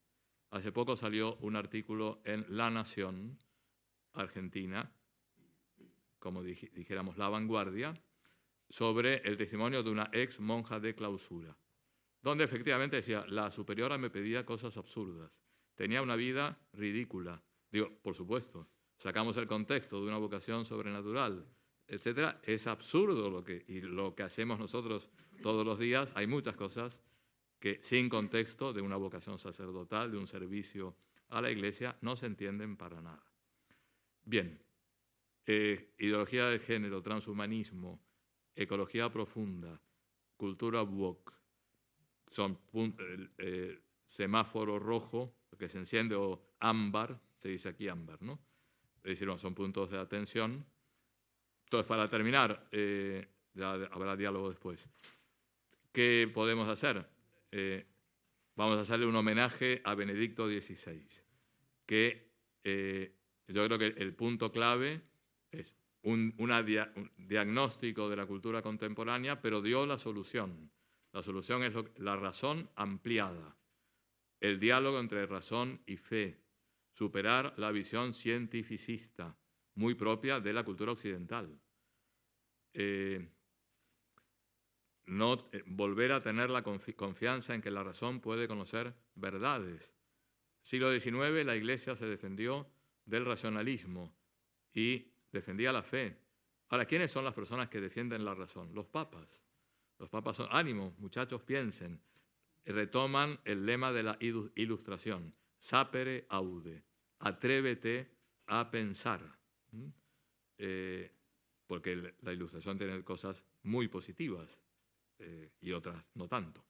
[0.54, 3.36] Hace poco salió un artículo en La Nación,
[4.12, 4.88] Argentina,
[6.20, 7.92] como dijéramos La Vanguardia,
[8.68, 11.56] sobre el testimonio de una ex monja de clausura,
[12.22, 15.32] donde efectivamente decía, la superiora me pedía cosas absurdas,
[15.74, 21.44] tenía una vida ridícula, Digo, por supuesto, sacamos el contexto de una vocación sobrenatural,
[21.88, 25.10] etcétera, es absurdo lo que, hacemos nosotros
[25.42, 26.12] todos los días.
[26.14, 27.00] Hay muchas cosas
[27.64, 30.98] que sin contexto de una vocación sacerdotal, de un servicio
[31.30, 33.24] a la iglesia, no se entienden para nada.
[34.22, 34.62] Bien,
[35.46, 38.02] eh, ideología de género, transhumanismo,
[38.54, 39.80] ecología profunda,
[40.36, 41.32] cultura woke,
[42.30, 42.58] son
[43.38, 48.40] eh, semáforo rojo, que se enciende, o ámbar, se dice aquí ámbar, ¿no?
[48.96, 50.66] Es decir, son puntos de atención.
[51.64, 54.86] Entonces, para terminar, eh, ya habrá diálogo después.
[55.92, 57.13] ¿Qué podemos hacer?
[57.56, 57.86] Eh,
[58.56, 61.06] vamos a hacerle un homenaje a Benedicto XVI,
[61.86, 62.32] que
[62.64, 63.14] eh,
[63.46, 65.02] yo creo que el punto clave
[65.52, 66.34] es un,
[67.16, 70.72] diagnóstico de la cultura contemporánea, pero dio la solución.
[71.12, 73.56] La solución es la razón ampliada,
[74.40, 76.40] el diálogo entre razón y fe,
[76.90, 79.38] superar la visión cientificista,
[79.76, 81.56] muy propia de la cultura occidental.
[82.72, 83.28] Eh,
[85.06, 89.92] no, eh, volver a tener la confianza en que la razón puede conocer verdades.
[90.62, 92.70] Siglo XIX la Iglesia se defendió
[93.04, 94.16] del racionalismo
[94.72, 96.16] y defendía la fe.
[96.68, 98.74] Ahora, ¿quiénes son las personas que defienden la razón?
[98.74, 99.42] Los papas.
[99.98, 102.00] Los papas son, ánimo, muchachos, piensen.
[102.64, 106.82] Retoman el lema de la ilustración sapere aude,
[107.20, 108.10] atrévete
[108.46, 109.38] a pensar.
[110.56, 111.10] Eh,
[111.66, 114.58] porque la ilustración tiene cosas muy positivas
[115.18, 116.64] eh, y otras no tanto.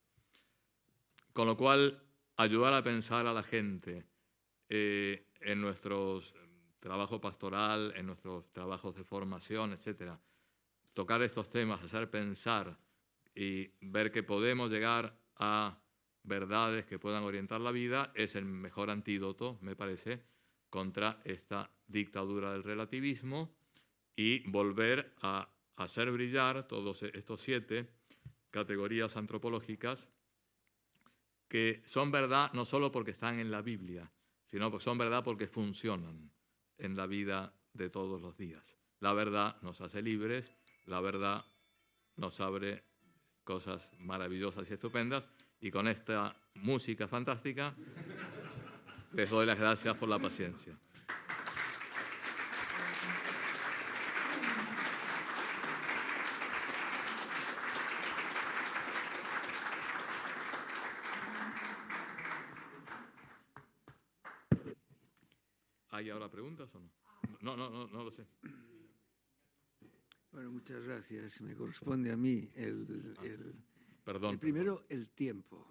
[1.32, 2.02] Con lo cual,
[2.36, 4.04] ayudar a pensar a la gente
[4.68, 6.34] eh, en nuestros
[6.84, 10.20] trabajo pastoral, en nuestros trabajos de formación, etcétera,
[10.92, 12.76] tocar estos temas, hacer pensar
[13.34, 15.78] y ver que podemos llegar a
[16.22, 20.24] verdades que puedan orientar la vida es el mejor antídoto, me parece,
[20.68, 23.56] contra esta dictadura del relativismo
[24.14, 27.88] y volver a hacer brillar todos estos siete
[28.54, 30.08] categorías antropológicas
[31.48, 34.12] que son verdad no solo porque están en la Biblia,
[34.46, 36.30] sino que son verdad porque funcionan
[36.78, 38.62] en la vida de todos los días.
[39.00, 41.44] La verdad nos hace libres, la verdad
[42.14, 42.84] nos abre
[43.42, 45.24] cosas maravillosas y estupendas,
[45.60, 47.74] y con esta música fantástica
[49.14, 50.78] les doy las gracias por la paciencia.
[65.94, 66.90] ¿Hay ahora preguntas o no?
[67.40, 68.26] No, no, no, no lo sé.
[70.32, 71.40] Bueno, muchas gracias.
[71.40, 73.54] Me corresponde a mí el, el,
[74.04, 74.32] Perdón.
[74.34, 75.70] el primero el tiempo.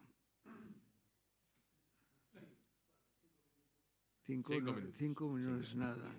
[4.25, 4.95] Cinco, Cinco no- minutos.
[4.97, 6.09] cinco no es nada.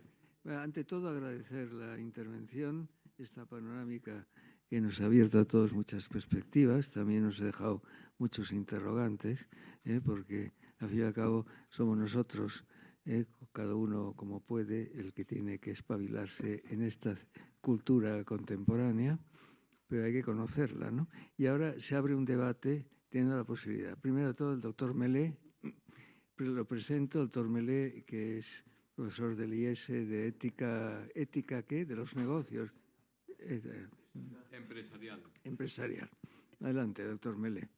[0.42, 4.26] Bueno, ante todo, agradecer la intervención, esta panorámica
[4.68, 6.90] que nos ha abierto a todos muchas perspectivas.
[6.90, 7.82] También nos ha dejado
[8.18, 9.49] muchos interrogantes,
[9.84, 10.03] ¿eh?
[10.05, 12.64] porque al fin y al cabo somos nosotros,
[13.07, 13.27] ¿eh?
[13.53, 17.17] cada uno como puede, el que tiene que espabilarse en esta
[17.61, 19.19] cultura contemporánea,
[19.87, 21.09] pero hay que conocerla, ¿no?
[21.37, 23.99] Y ahora se abre un debate teniendo la posibilidad.
[23.99, 25.37] Primero de todo, el doctor Melé,
[26.37, 31.85] lo presento, el doctor Melé, que es profesor del IES de ética, ¿ética qué?
[31.85, 32.73] De los negocios
[33.39, 33.87] eh,
[34.53, 35.23] Empresarial.
[35.45, 36.11] empresarial.
[36.61, 37.69] Adelante, doctor Melé.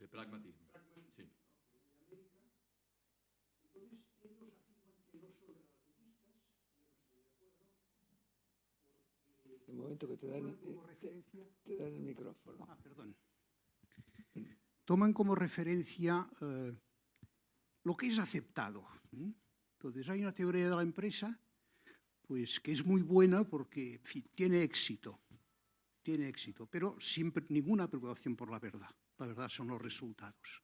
[0.00, 0.66] El pragmatismo.
[1.16, 1.22] Sí.
[9.68, 10.56] El momento que te dan, eh,
[11.00, 11.22] te,
[11.64, 12.66] te dan el micrófono.
[12.68, 13.14] Ah, perdón.
[14.84, 16.72] Toman como referencia eh,
[17.84, 18.86] lo que es aceptado.
[19.12, 19.32] ¿m?
[19.78, 21.38] Entonces, hay una teoría de la empresa
[22.26, 25.20] pues, que es muy buena porque en fin, tiene éxito,
[26.02, 28.90] tiene éxito, pero siempre ninguna preocupación por la verdad.
[29.18, 30.62] La verdad son los resultados.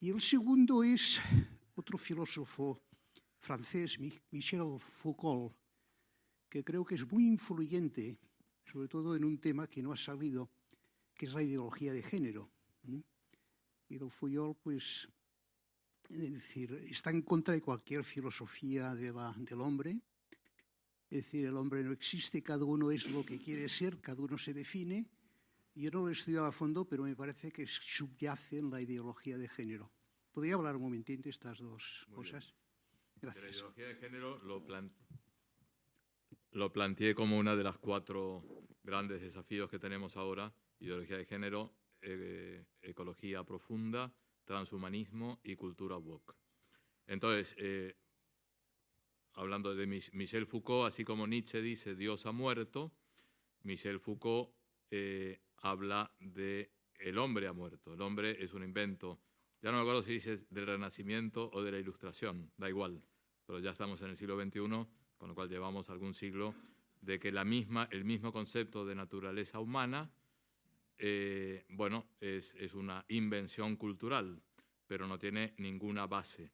[0.00, 1.18] Y el segundo es
[1.76, 2.82] otro filósofo
[3.38, 5.54] francés, Mi- Michel Foucault,
[6.48, 8.16] que creo que es muy influyente,
[8.70, 10.50] sobre todo en un tema que no ha salido,
[11.14, 12.50] que es la ideología de género.
[12.86, 13.02] ¿m?
[13.88, 15.08] Y el Foucault, pues,
[16.10, 19.98] es decir, está en contra de cualquier filosofía de la- del hombre.
[21.08, 24.36] Es decir, el hombre no existe, cada uno es lo que quiere ser, cada uno
[24.38, 25.06] se define.
[25.74, 28.80] Y Yo no lo he estudiado a fondo, pero me parece que subyace en la
[28.80, 29.92] ideología de género.
[30.32, 32.32] ¿Podría hablar un momentito de estas dos Muy bien.
[32.34, 32.54] cosas?
[33.20, 33.56] De la Gracias.
[33.56, 34.90] ideología de género lo, plan-
[36.56, 38.42] lo planteé como una de las cuatro
[38.82, 40.54] grandes desafíos que tenemos ahora.
[40.78, 44.10] Ideología de género, eh, ecología profunda,
[44.46, 46.34] transhumanismo y cultura woke.
[47.06, 47.94] Entonces, eh,
[49.34, 52.96] hablando de Mich- Michel Foucault, así como Nietzsche dice Dios ha muerto,
[53.62, 54.54] Michel Foucault
[54.90, 57.92] eh, habla de el hombre ha muerto.
[57.92, 59.20] El hombre es un invento.
[59.60, 63.02] Ya no me acuerdo si dice del Renacimiento o de la Ilustración, da igual,
[63.44, 64.86] pero ya estamos en el siglo XXI,
[65.16, 66.54] con lo cual llevamos algún siglo
[67.00, 70.10] de que el mismo concepto de naturaleza humana,
[70.98, 74.42] eh, bueno, es, es una invención cultural,
[74.86, 76.50] pero no tiene ninguna base.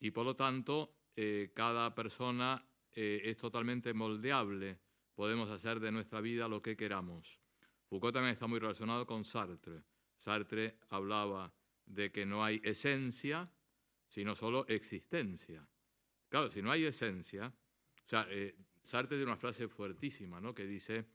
[0.00, 4.78] Y por lo tanto, eh, cada persona eh, es totalmente moldeable.
[5.14, 7.40] Podemos hacer de nuestra vida lo que queramos.
[7.88, 9.82] Foucault también está muy relacionado con Sartre.
[10.16, 11.52] Sartre hablaba
[11.86, 13.50] de que no hay esencia,
[14.08, 15.66] sino solo existencia.
[16.28, 17.54] Claro, si no hay esencia,
[18.06, 20.54] o sea, eh, Sartre tiene una frase fuertísima, ¿no?
[20.54, 21.06] Que dice,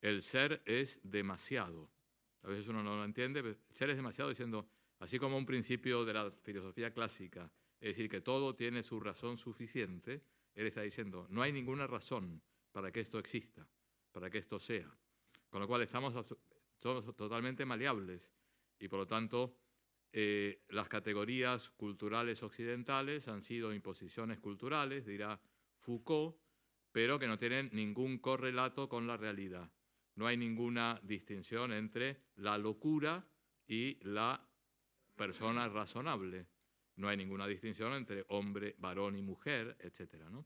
[0.00, 1.90] el ser es demasiado.
[2.42, 4.66] A veces uno no lo entiende, pero ser es demasiado diciendo,
[5.00, 9.36] así como un principio de la filosofía clásica, es decir, que todo tiene su razón
[9.36, 10.22] suficiente,
[10.54, 12.40] él está diciendo, no hay ninguna razón
[12.72, 13.68] para que esto exista,
[14.10, 14.90] para que esto sea.
[15.50, 16.14] Con lo cual estamos
[16.78, 18.32] somos totalmente maleables
[18.78, 19.54] y por lo tanto
[20.12, 25.38] eh, las categorías culturales occidentales han sido imposiciones culturales, dirá
[25.88, 26.36] Foucault,
[26.92, 29.72] pero que no tienen ningún correlato con la realidad.
[30.16, 33.26] No hay ninguna distinción entre la locura
[33.66, 34.46] y la
[35.16, 36.46] persona razonable.
[36.96, 40.44] No hay ninguna distinción entre hombre, varón y mujer, etcétera, ¿no?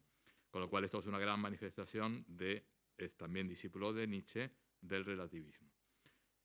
[0.49, 2.64] Con lo cual esto es una gran manifestación de,
[2.97, 4.49] es también discípulo de Nietzsche,
[4.80, 5.72] del relativismo.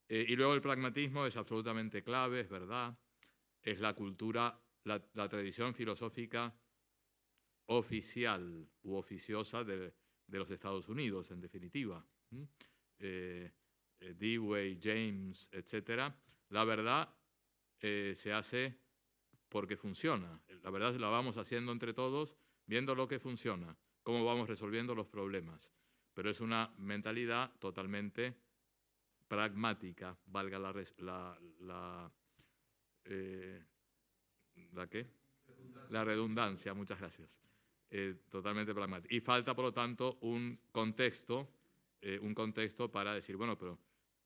[0.07, 2.97] Eh, y luego el pragmatismo es absolutamente clave, es verdad,
[3.61, 6.51] es la cultura, la, la tradición filosófica
[7.67, 9.93] oficial u oficiosa de,
[10.27, 12.05] los Estados Unidos, en definitiva.
[12.99, 13.51] Eh,
[13.99, 16.13] eh, Dewey, James, etc.
[16.49, 17.13] La verdad
[17.79, 18.77] eh, se hace
[19.49, 20.41] porque funciona.
[20.63, 25.07] La verdad la vamos haciendo entre todos, viendo lo que funciona, cómo vamos resolviendo los
[25.07, 25.71] problemas.
[26.13, 28.35] Pero es una mentalidad totalmente
[29.27, 32.11] pragmática, valga la, la, la,
[34.71, 35.07] ¿la qué?
[35.89, 37.39] La redundancia, muchas gracias.
[37.89, 39.13] Eh, totalmente pragmática.
[39.15, 41.47] Y falta, por lo tanto, un contexto,
[42.01, 43.79] eh, un contexto para decir, bueno, pero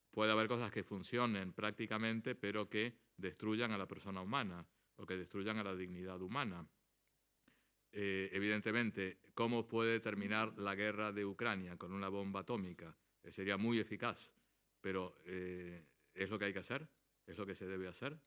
[0.10, 5.16] puede haber cosas que funcionen prácticamente, pero que destruyan a la persona humana o que
[5.16, 6.66] destruyan a la dignidad humana.
[7.92, 12.96] Eh, evidentemente, ¿cómo puede terminar la guerra de Ucrania con una bomba atómica?
[13.30, 14.34] sería muy eficaz,
[14.82, 16.88] pero ¿es lo que hay que hacer?
[17.28, 18.18] ¿Es lo que se debe hacer?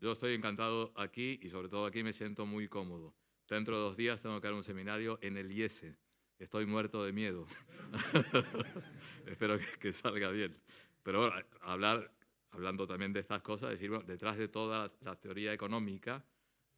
[0.00, 3.14] Yo estoy encantado aquí y sobre todo aquí me siento muy cómodo.
[3.48, 5.96] Dentro de dos días tengo que dar un seminario en el IESE.
[6.38, 7.46] Estoy muerto de miedo.
[9.26, 10.56] Espero que, salga bien.
[11.02, 11.32] Pero
[11.62, 12.12] hablar,
[12.50, 16.24] hablando también de estas cosas, decir, detrás de toda la, teoría económica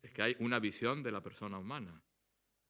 [0.00, 2.02] es que hay una visión de la persona humana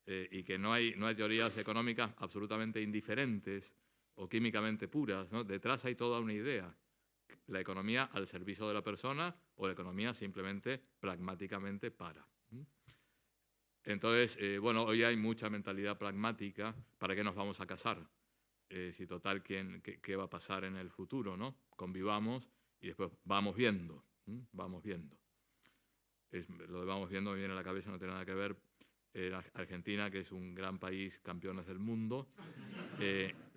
[0.07, 3.73] eh, y que no hay, no hay teorías económicas absolutamente indiferentes
[4.17, 5.31] o químicamente puras.
[5.31, 5.45] ¿no?
[5.45, 6.75] Detrás hay toda una idea
[7.47, 12.27] la economía al servicio de la persona o la economía simplemente pragmáticamente para.
[13.85, 16.75] Entonces, eh, bueno, hoy hay mucha mentalidad pragmática.
[16.99, 17.99] ¿Para qué nos vamos a casar?
[18.69, 21.37] Eh, si total, ¿quién, qué, va a pasar en el futuro?
[21.37, 21.57] ¿no?
[21.77, 22.49] Convivamos
[22.81, 24.03] y después vamos viendo.
[24.53, 25.19] Vamos viendo.
[26.31, 28.57] lo de vamos viendo me viene a la cabeza, no tiene nada que ver.
[29.13, 32.29] Eh, Argentina, que es un gran país, campeones del mundo,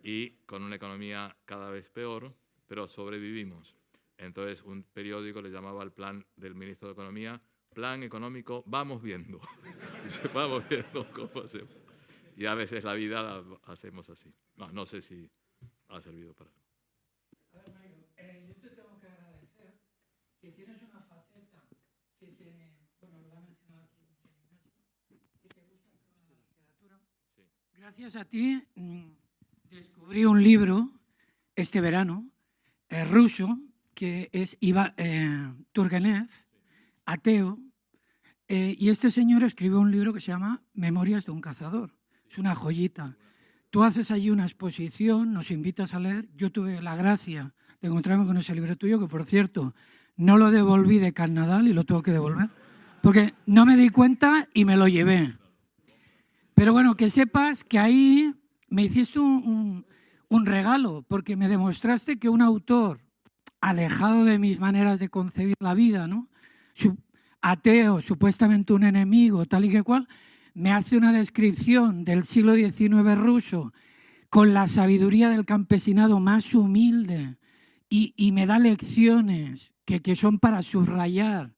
[0.04, 2.34] y con una economía cada vez peor,
[2.68, 3.78] pero sobrevivimos.
[4.18, 7.42] Entonces, un periódico le llamaba al plan del ministro de Economía,
[7.74, 9.40] plan económico, vamos viendo.
[10.34, 11.76] vamos viendo cómo hacemos.
[12.36, 14.34] Y a veces la vida la hacemos así.
[14.56, 15.30] No, no sé si
[15.90, 16.64] ha servido para algo.
[17.54, 19.80] A ver, Mario, yo te tengo que agradecer
[20.40, 21.64] que tienes una faceta
[22.20, 24.60] que te, bueno, lo ha mencionado aquí
[25.42, 27.00] que te gusta la literatura.
[27.36, 27.44] Sí.
[27.74, 29.12] Gracias a ti mm,
[29.70, 30.90] descubrí un libro
[31.56, 32.30] este verano
[32.90, 33.60] eh, ruso,
[34.04, 36.28] que es Iva, eh, Turgenev,
[37.06, 37.58] ateo,
[38.50, 41.96] eh, y este señor escribió un libro que se llama Memorias de un cazador.
[42.30, 43.16] Es una joyita.
[43.70, 46.28] Tú haces allí una exposición, nos invitas a leer.
[46.36, 49.74] Yo tuve la gracia de encontrarme con ese libro tuyo, que por cierto,
[50.18, 52.50] no lo devolví de Carnadal y lo tengo que devolver,
[53.02, 55.38] porque no me di cuenta y me lo llevé.
[56.56, 58.34] Pero bueno, que sepas que ahí
[58.68, 59.86] me hiciste un,
[60.28, 63.00] un regalo, porque me demostraste que un autor
[63.64, 66.28] alejado de mis maneras de concebir la vida, ¿no?
[67.42, 70.08] ateo, supuestamente un enemigo, tal y que cual,
[70.54, 73.74] me hace una descripción del siglo XIX ruso
[74.30, 77.38] con la sabiduría del campesinado más humilde
[77.90, 81.54] y, me da lecciones que, que, son para subrayar.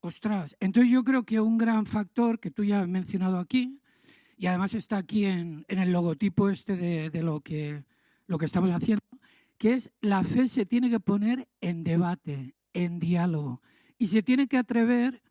[0.00, 3.78] Ostras, entonces yo creo que un gran factor que tú ya has mencionado aquí,
[4.36, 7.84] y además está aquí en, en el logotipo este de, de lo que
[8.26, 9.04] lo que estamos haciendo,
[9.64, 13.62] que es la fe se tiene que poner en debate, en diálogo,
[13.96, 15.22] y se tiene que atrever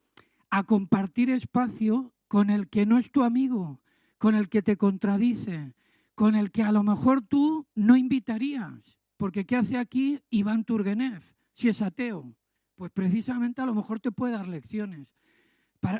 [0.49, 3.79] a compartir espacio con el que no es tu amigo,
[4.17, 5.75] con el que te contradice,
[6.15, 11.21] con el que a lo mejor tú no invitarías, porque ¿qué hace aquí Iván Turgenev
[11.53, 12.35] si es ateo?
[12.73, 15.13] Pues precisamente a lo mejor te puede dar lecciones.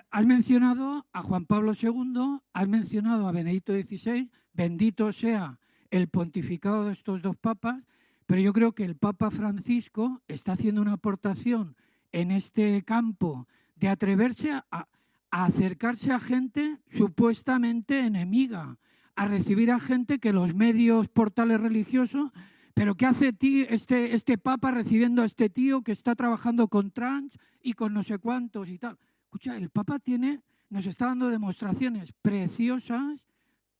[0.09, 5.59] has mencionado a Juan Pablo II, has mencionado a Benedicto XVI, bendito sea
[5.91, 7.83] el pontificado de estos dos papas,
[8.25, 11.75] pero yo creo que el Papa Francisco está haciendo una aportación
[12.11, 14.87] en este campo de atreverse a,
[15.31, 18.77] acercarse a gente supuestamente enemiga,
[19.15, 22.31] a recibir a gente que los medios portales religiosos,
[22.75, 23.33] pero ¿qué hace
[23.69, 28.03] este, este Papa recibiendo a este tío que está trabajando con trans y con no
[28.03, 28.97] sé cuántos y tal?
[29.23, 33.25] Escucha, el Papa tiene, nos está dando demostraciones preciosas,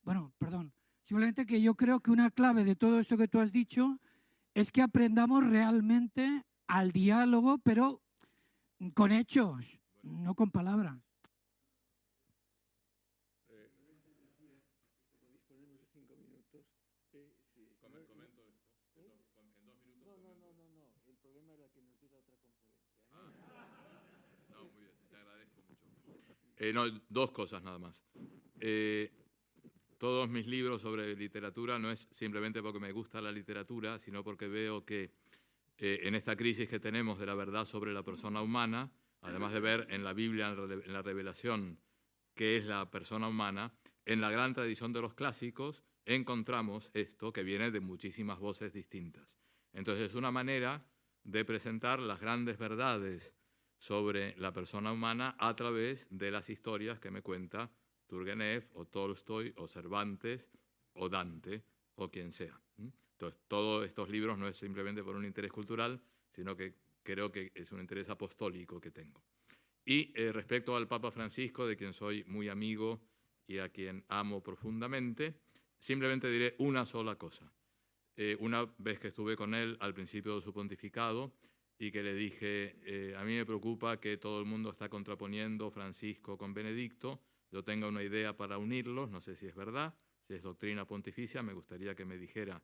[0.04, 0.74] bueno, perdón,
[1.04, 4.00] Simplemente que yo creo que una clave de todo esto que tú has dicho
[4.54, 8.02] es que aprendamos realmente al diálogo, pero
[8.94, 11.00] con hechos, no con palabras.
[26.64, 28.02] Eh, no, dos cosas nada más.
[28.62, 29.12] Eh,
[30.04, 34.50] todos mis libros sobre literatura no es simplemente porque me gusta la literatura, sino porque
[34.50, 35.14] veo que
[35.78, 38.92] eh, en esta crisis que tenemos de la verdad sobre la persona humana,
[39.22, 41.80] además de ver en la Biblia, en la revelación,
[42.36, 47.44] qué es la persona humana, en la gran tradición de los clásicos encontramos esto que
[47.44, 49.38] viene de muchísimas voces distintas.
[49.72, 50.86] Entonces es una manera
[51.24, 53.34] de presentar las grandes verdades
[53.78, 57.72] sobre la persona humana a través de las historias que me cuenta
[58.14, 60.48] Turgenev o Tolstoy o Cervantes
[60.94, 61.64] o Dante
[61.96, 62.60] o quien sea.
[62.78, 66.00] Entonces, todos estos libros no es simplemente por un interés cultural,
[66.32, 69.24] sino que creo que es un interés apostólico que tengo.
[69.84, 73.02] Y eh, respecto al Papa Francisco, de quien soy muy amigo
[73.48, 75.34] y a quien amo profundamente,
[75.80, 77.52] simplemente diré una sola cosa.
[78.16, 81.34] Eh, una vez que estuve con él al principio de su pontificado
[81.80, 85.72] y que le dije, eh, a mí me preocupa que todo el mundo está contraponiendo
[85.72, 87.20] Francisco con Benedicto,
[87.54, 89.94] yo tengo una idea para unirlos, no sé si es verdad,
[90.28, 92.60] si es doctrina pontificia, me gustaría que me dijera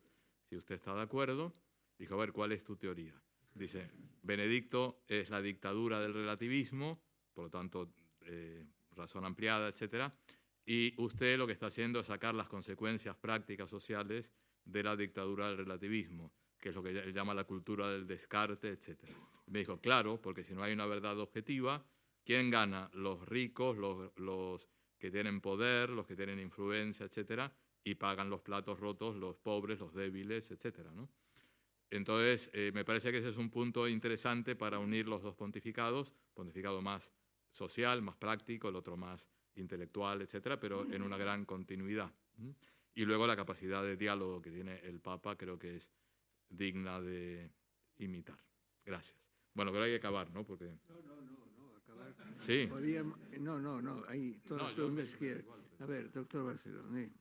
[0.49, 1.53] si usted está de acuerdo.
[1.99, 3.13] Dijo, a ver, ¿cuál es tu teoría?
[3.53, 3.91] Dice,
[4.23, 7.03] Benedicto es la dictadura del relativismo,
[7.35, 8.65] por lo tanto, eh,
[8.95, 10.11] razón ampliada, etc.
[10.65, 14.31] Y usted lo que está haciendo es sacar las consecuencias prácticas sociales
[14.65, 18.69] de la dictadura del relativismo, que es lo que él llama la cultura del descarte,
[18.69, 18.97] etc.
[19.45, 21.85] me dijo, claro, porque si no hay una verdad objetiva,
[22.23, 22.89] ¿quién gana?
[22.93, 24.67] Los ricos, los, los
[24.99, 27.51] que tienen poder, los que tienen influencia, etcétera,
[27.83, 31.09] y pagan los platos rotos los pobres, los débiles, etcétera, ¿no?
[31.89, 36.11] Entonces, eh, me parece que ese es un punto interesante para unir los dos pontificados,
[36.35, 37.11] pontificado más
[37.51, 39.25] social, más práctico, el otro más
[39.55, 42.13] intelectual, etcétera, pero en una gran continuidad.
[42.93, 45.89] Y luego la capacidad de diálogo que tiene el Papa creo que es
[46.47, 47.49] digna de
[47.97, 48.37] imitar.
[48.85, 49.19] Gracias.
[49.53, 50.45] Bueno, pero hay que acabar, ¿no?
[50.45, 50.65] Porque...
[50.87, 51.48] No, no, no,
[52.17, 52.39] no.
[52.39, 52.69] Sí.
[53.39, 55.45] no, no, no, hay todas las preguntas que
[55.79, 57.11] A ver, doctor Barcelona, eh.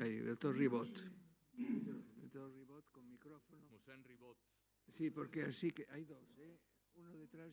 [0.00, 0.88] ahí, doctor Ribot.
[2.20, 3.62] Doctor Ribot con micrófono.
[4.06, 4.36] Ribot.
[4.96, 6.58] Sí, porque así que hay dos, ¿eh?
[6.96, 7.52] Uno detrás.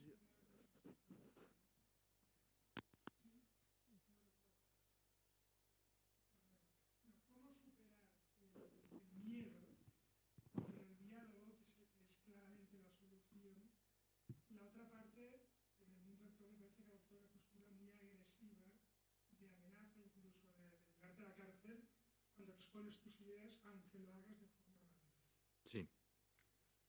[25.63, 25.87] Sí,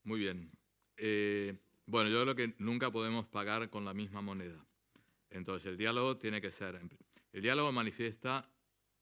[0.04, 0.50] muy bien.
[0.96, 4.64] Eh, bueno, yo creo que nunca podemos pagar con la misma moneda.
[5.30, 6.80] Entonces, el diálogo tiene que ser.
[7.32, 8.50] El diálogo manifiesta,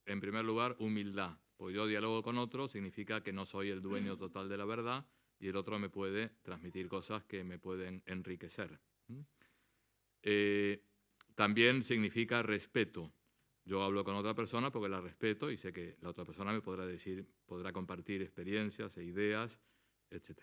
[0.06, 1.38] en primer lugar, humildad.
[1.56, 5.06] Porque yo diálogo con otro significa que no soy el dueño total de la verdad
[5.40, 8.80] y el otro me puede transmitir cosas que me pueden enriquecer.
[10.22, 10.82] Eh,
[11.34, 13.12] también significa respeto.
[13.68, 16.62] Yo hablo con otra persona porque la respeto y sé que la otra persona me
[16.62, 19.60] podrá decir, podrá compartir experiencias e ideas,
[20.08, 20.40] etc.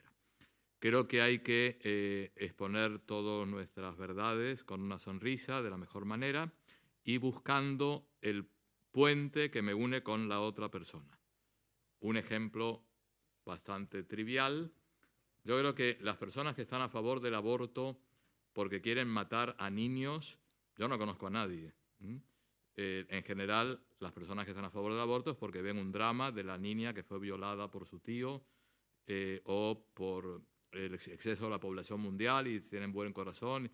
[0.78, 6.06] Creo que hay que eh, exponer todas nuestras verdades con una sonrisa de la mejor
[6.06, 6.54] manera
[7.04, 8.48] y buscando el
[8.92, 11.20] puente que me une con la otra persona.
[12.02, 12.84] Un ejemplo
[13.44, 14.72] bastante trivial.
[15.44, 18.00] Yo creo que las personas que están a favor del aborto
[18.54, 20.38] porque quieren matar a niños,
[20.78, 21.74] yo no conozco a nadie.
[22.78, 25.92] Eh, en general, las personas que están a favor del aborto es porque ven un
[25.92, 28.44] drama de la niña que fue violada por su tío
[29.08, 33.72] eh, o por el exceso de la población mundial y tienen buen corazón.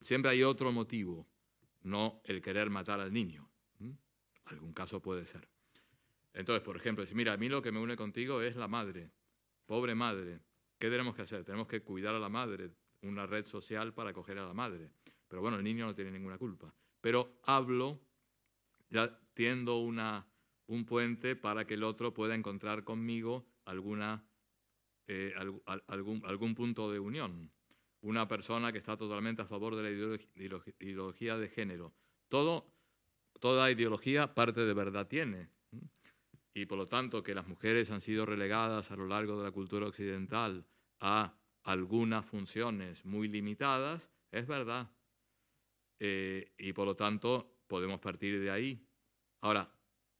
[0.00, 1.26] Siempre hay otro motivo,
[1.82, 3.48] no el querer matar al niño.
[4.44, 5.46] Algún caso puede ser.
[6.32, 9.10] Entonces, por ejemplo, si mira, a mí lo que me une contigo es la madre,
[9.66, 10.40] pobre madre.
[10.78, 11.44] ¿Qué tenemos que hacer?
[11.44, 12.70] Tenemos que cuidar a la madre,
[13.02, 14.92] una red social para acoger a la madre.
[15.26, 16.72] Pero bueno, el niño no tiene ninguna culpa.
[17.00, 18.00] Pero hablo
[18.90, 20.26] ya tiendo una,
[20.66, 24.24] un puente para que el otro pueda encontrar conmigo alguna,
[25.06, 25.34] eh,
[25.86, 27.50] algún, algún punto de unión.
[28.00, 31.92] Una persona que está totalmente a favor de la ideología de género.
[32.28, 32.72] Todo,
[33.40, 35.48] toda ideología parte de verdad tiene.
[36.54, 39.50] Y por lo tanto, que las mujeres han sido relegadas a lo largo de la
[39.52, 40.66] cultura occidental
[41.00, 44.90] a algunas funciones muy limitadas, es verdad.
[46.00, 48.84] Eh, y por lo tanto, podemos partir de ahí.
[49.40, 49.72] Ahora,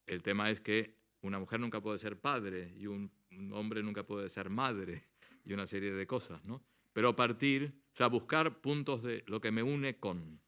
[0.06, 3.10] el tema es que una mujer nunca puede ser padre y un,
[3.52, 5.08] hombre nunca puede ser madre
[5.44, 6.62] y una serie de cosas, ¿no?
[6.92, 10.40] Pero partir, o sea, buscar puntos de lo que me une con.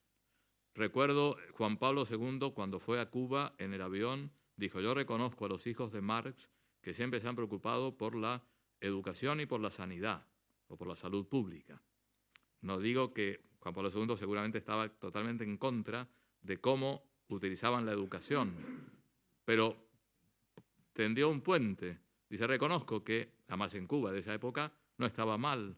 [0.74, 5.48] Recuerdo Juan Pablo II cuando fue a Cuba en el avión, dijo, yo reconozco a
[5.48, 8.42] los hijos de Marx que siempre se han preocupado por la
[8.80, 10.26] educación y por la sanidad
[10.68, 11.82] o por la salud pública.
[12.62, 16.08] No digo que Juan Pablo II seguramente estaba totalmente en contra
[16.42, 18.54] de cómo utilizaban la educación,
[19.44, 19.76] pero
[20.92, 21.98] tendió un puente.
[22.28, 25.76] Dice, reconozco que, además en Cuba de esa época, no estaba mal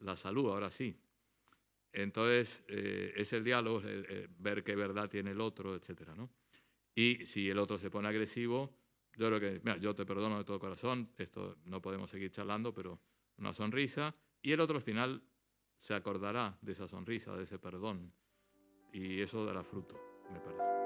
[0.00, 0.96] la salud, ahora sí.
[1.92, 3.82] Entonces, eh, es el diálogo,
[4.38, 6.08] ver qué verdad tiene el otro, etc.
[6.16, 6.30] ¿no?
[6.94, 8.74] Y si el otro se pone agresivo,
[9.16, 12.74] yo creo que, mira, yo te perdono de todo corazón, esto no podemos seguir charlando,
[12.74, 13.00] pero
[13.38, 14.12] una sonrisa.
[14.42, 15.22] Y el otro al final
[15.76, 18.12] se acordará de esa sonrisa, de ese perdón.
[18.94, 19.96] Y eso dará fruto,
[20.32, 20.83] me parece.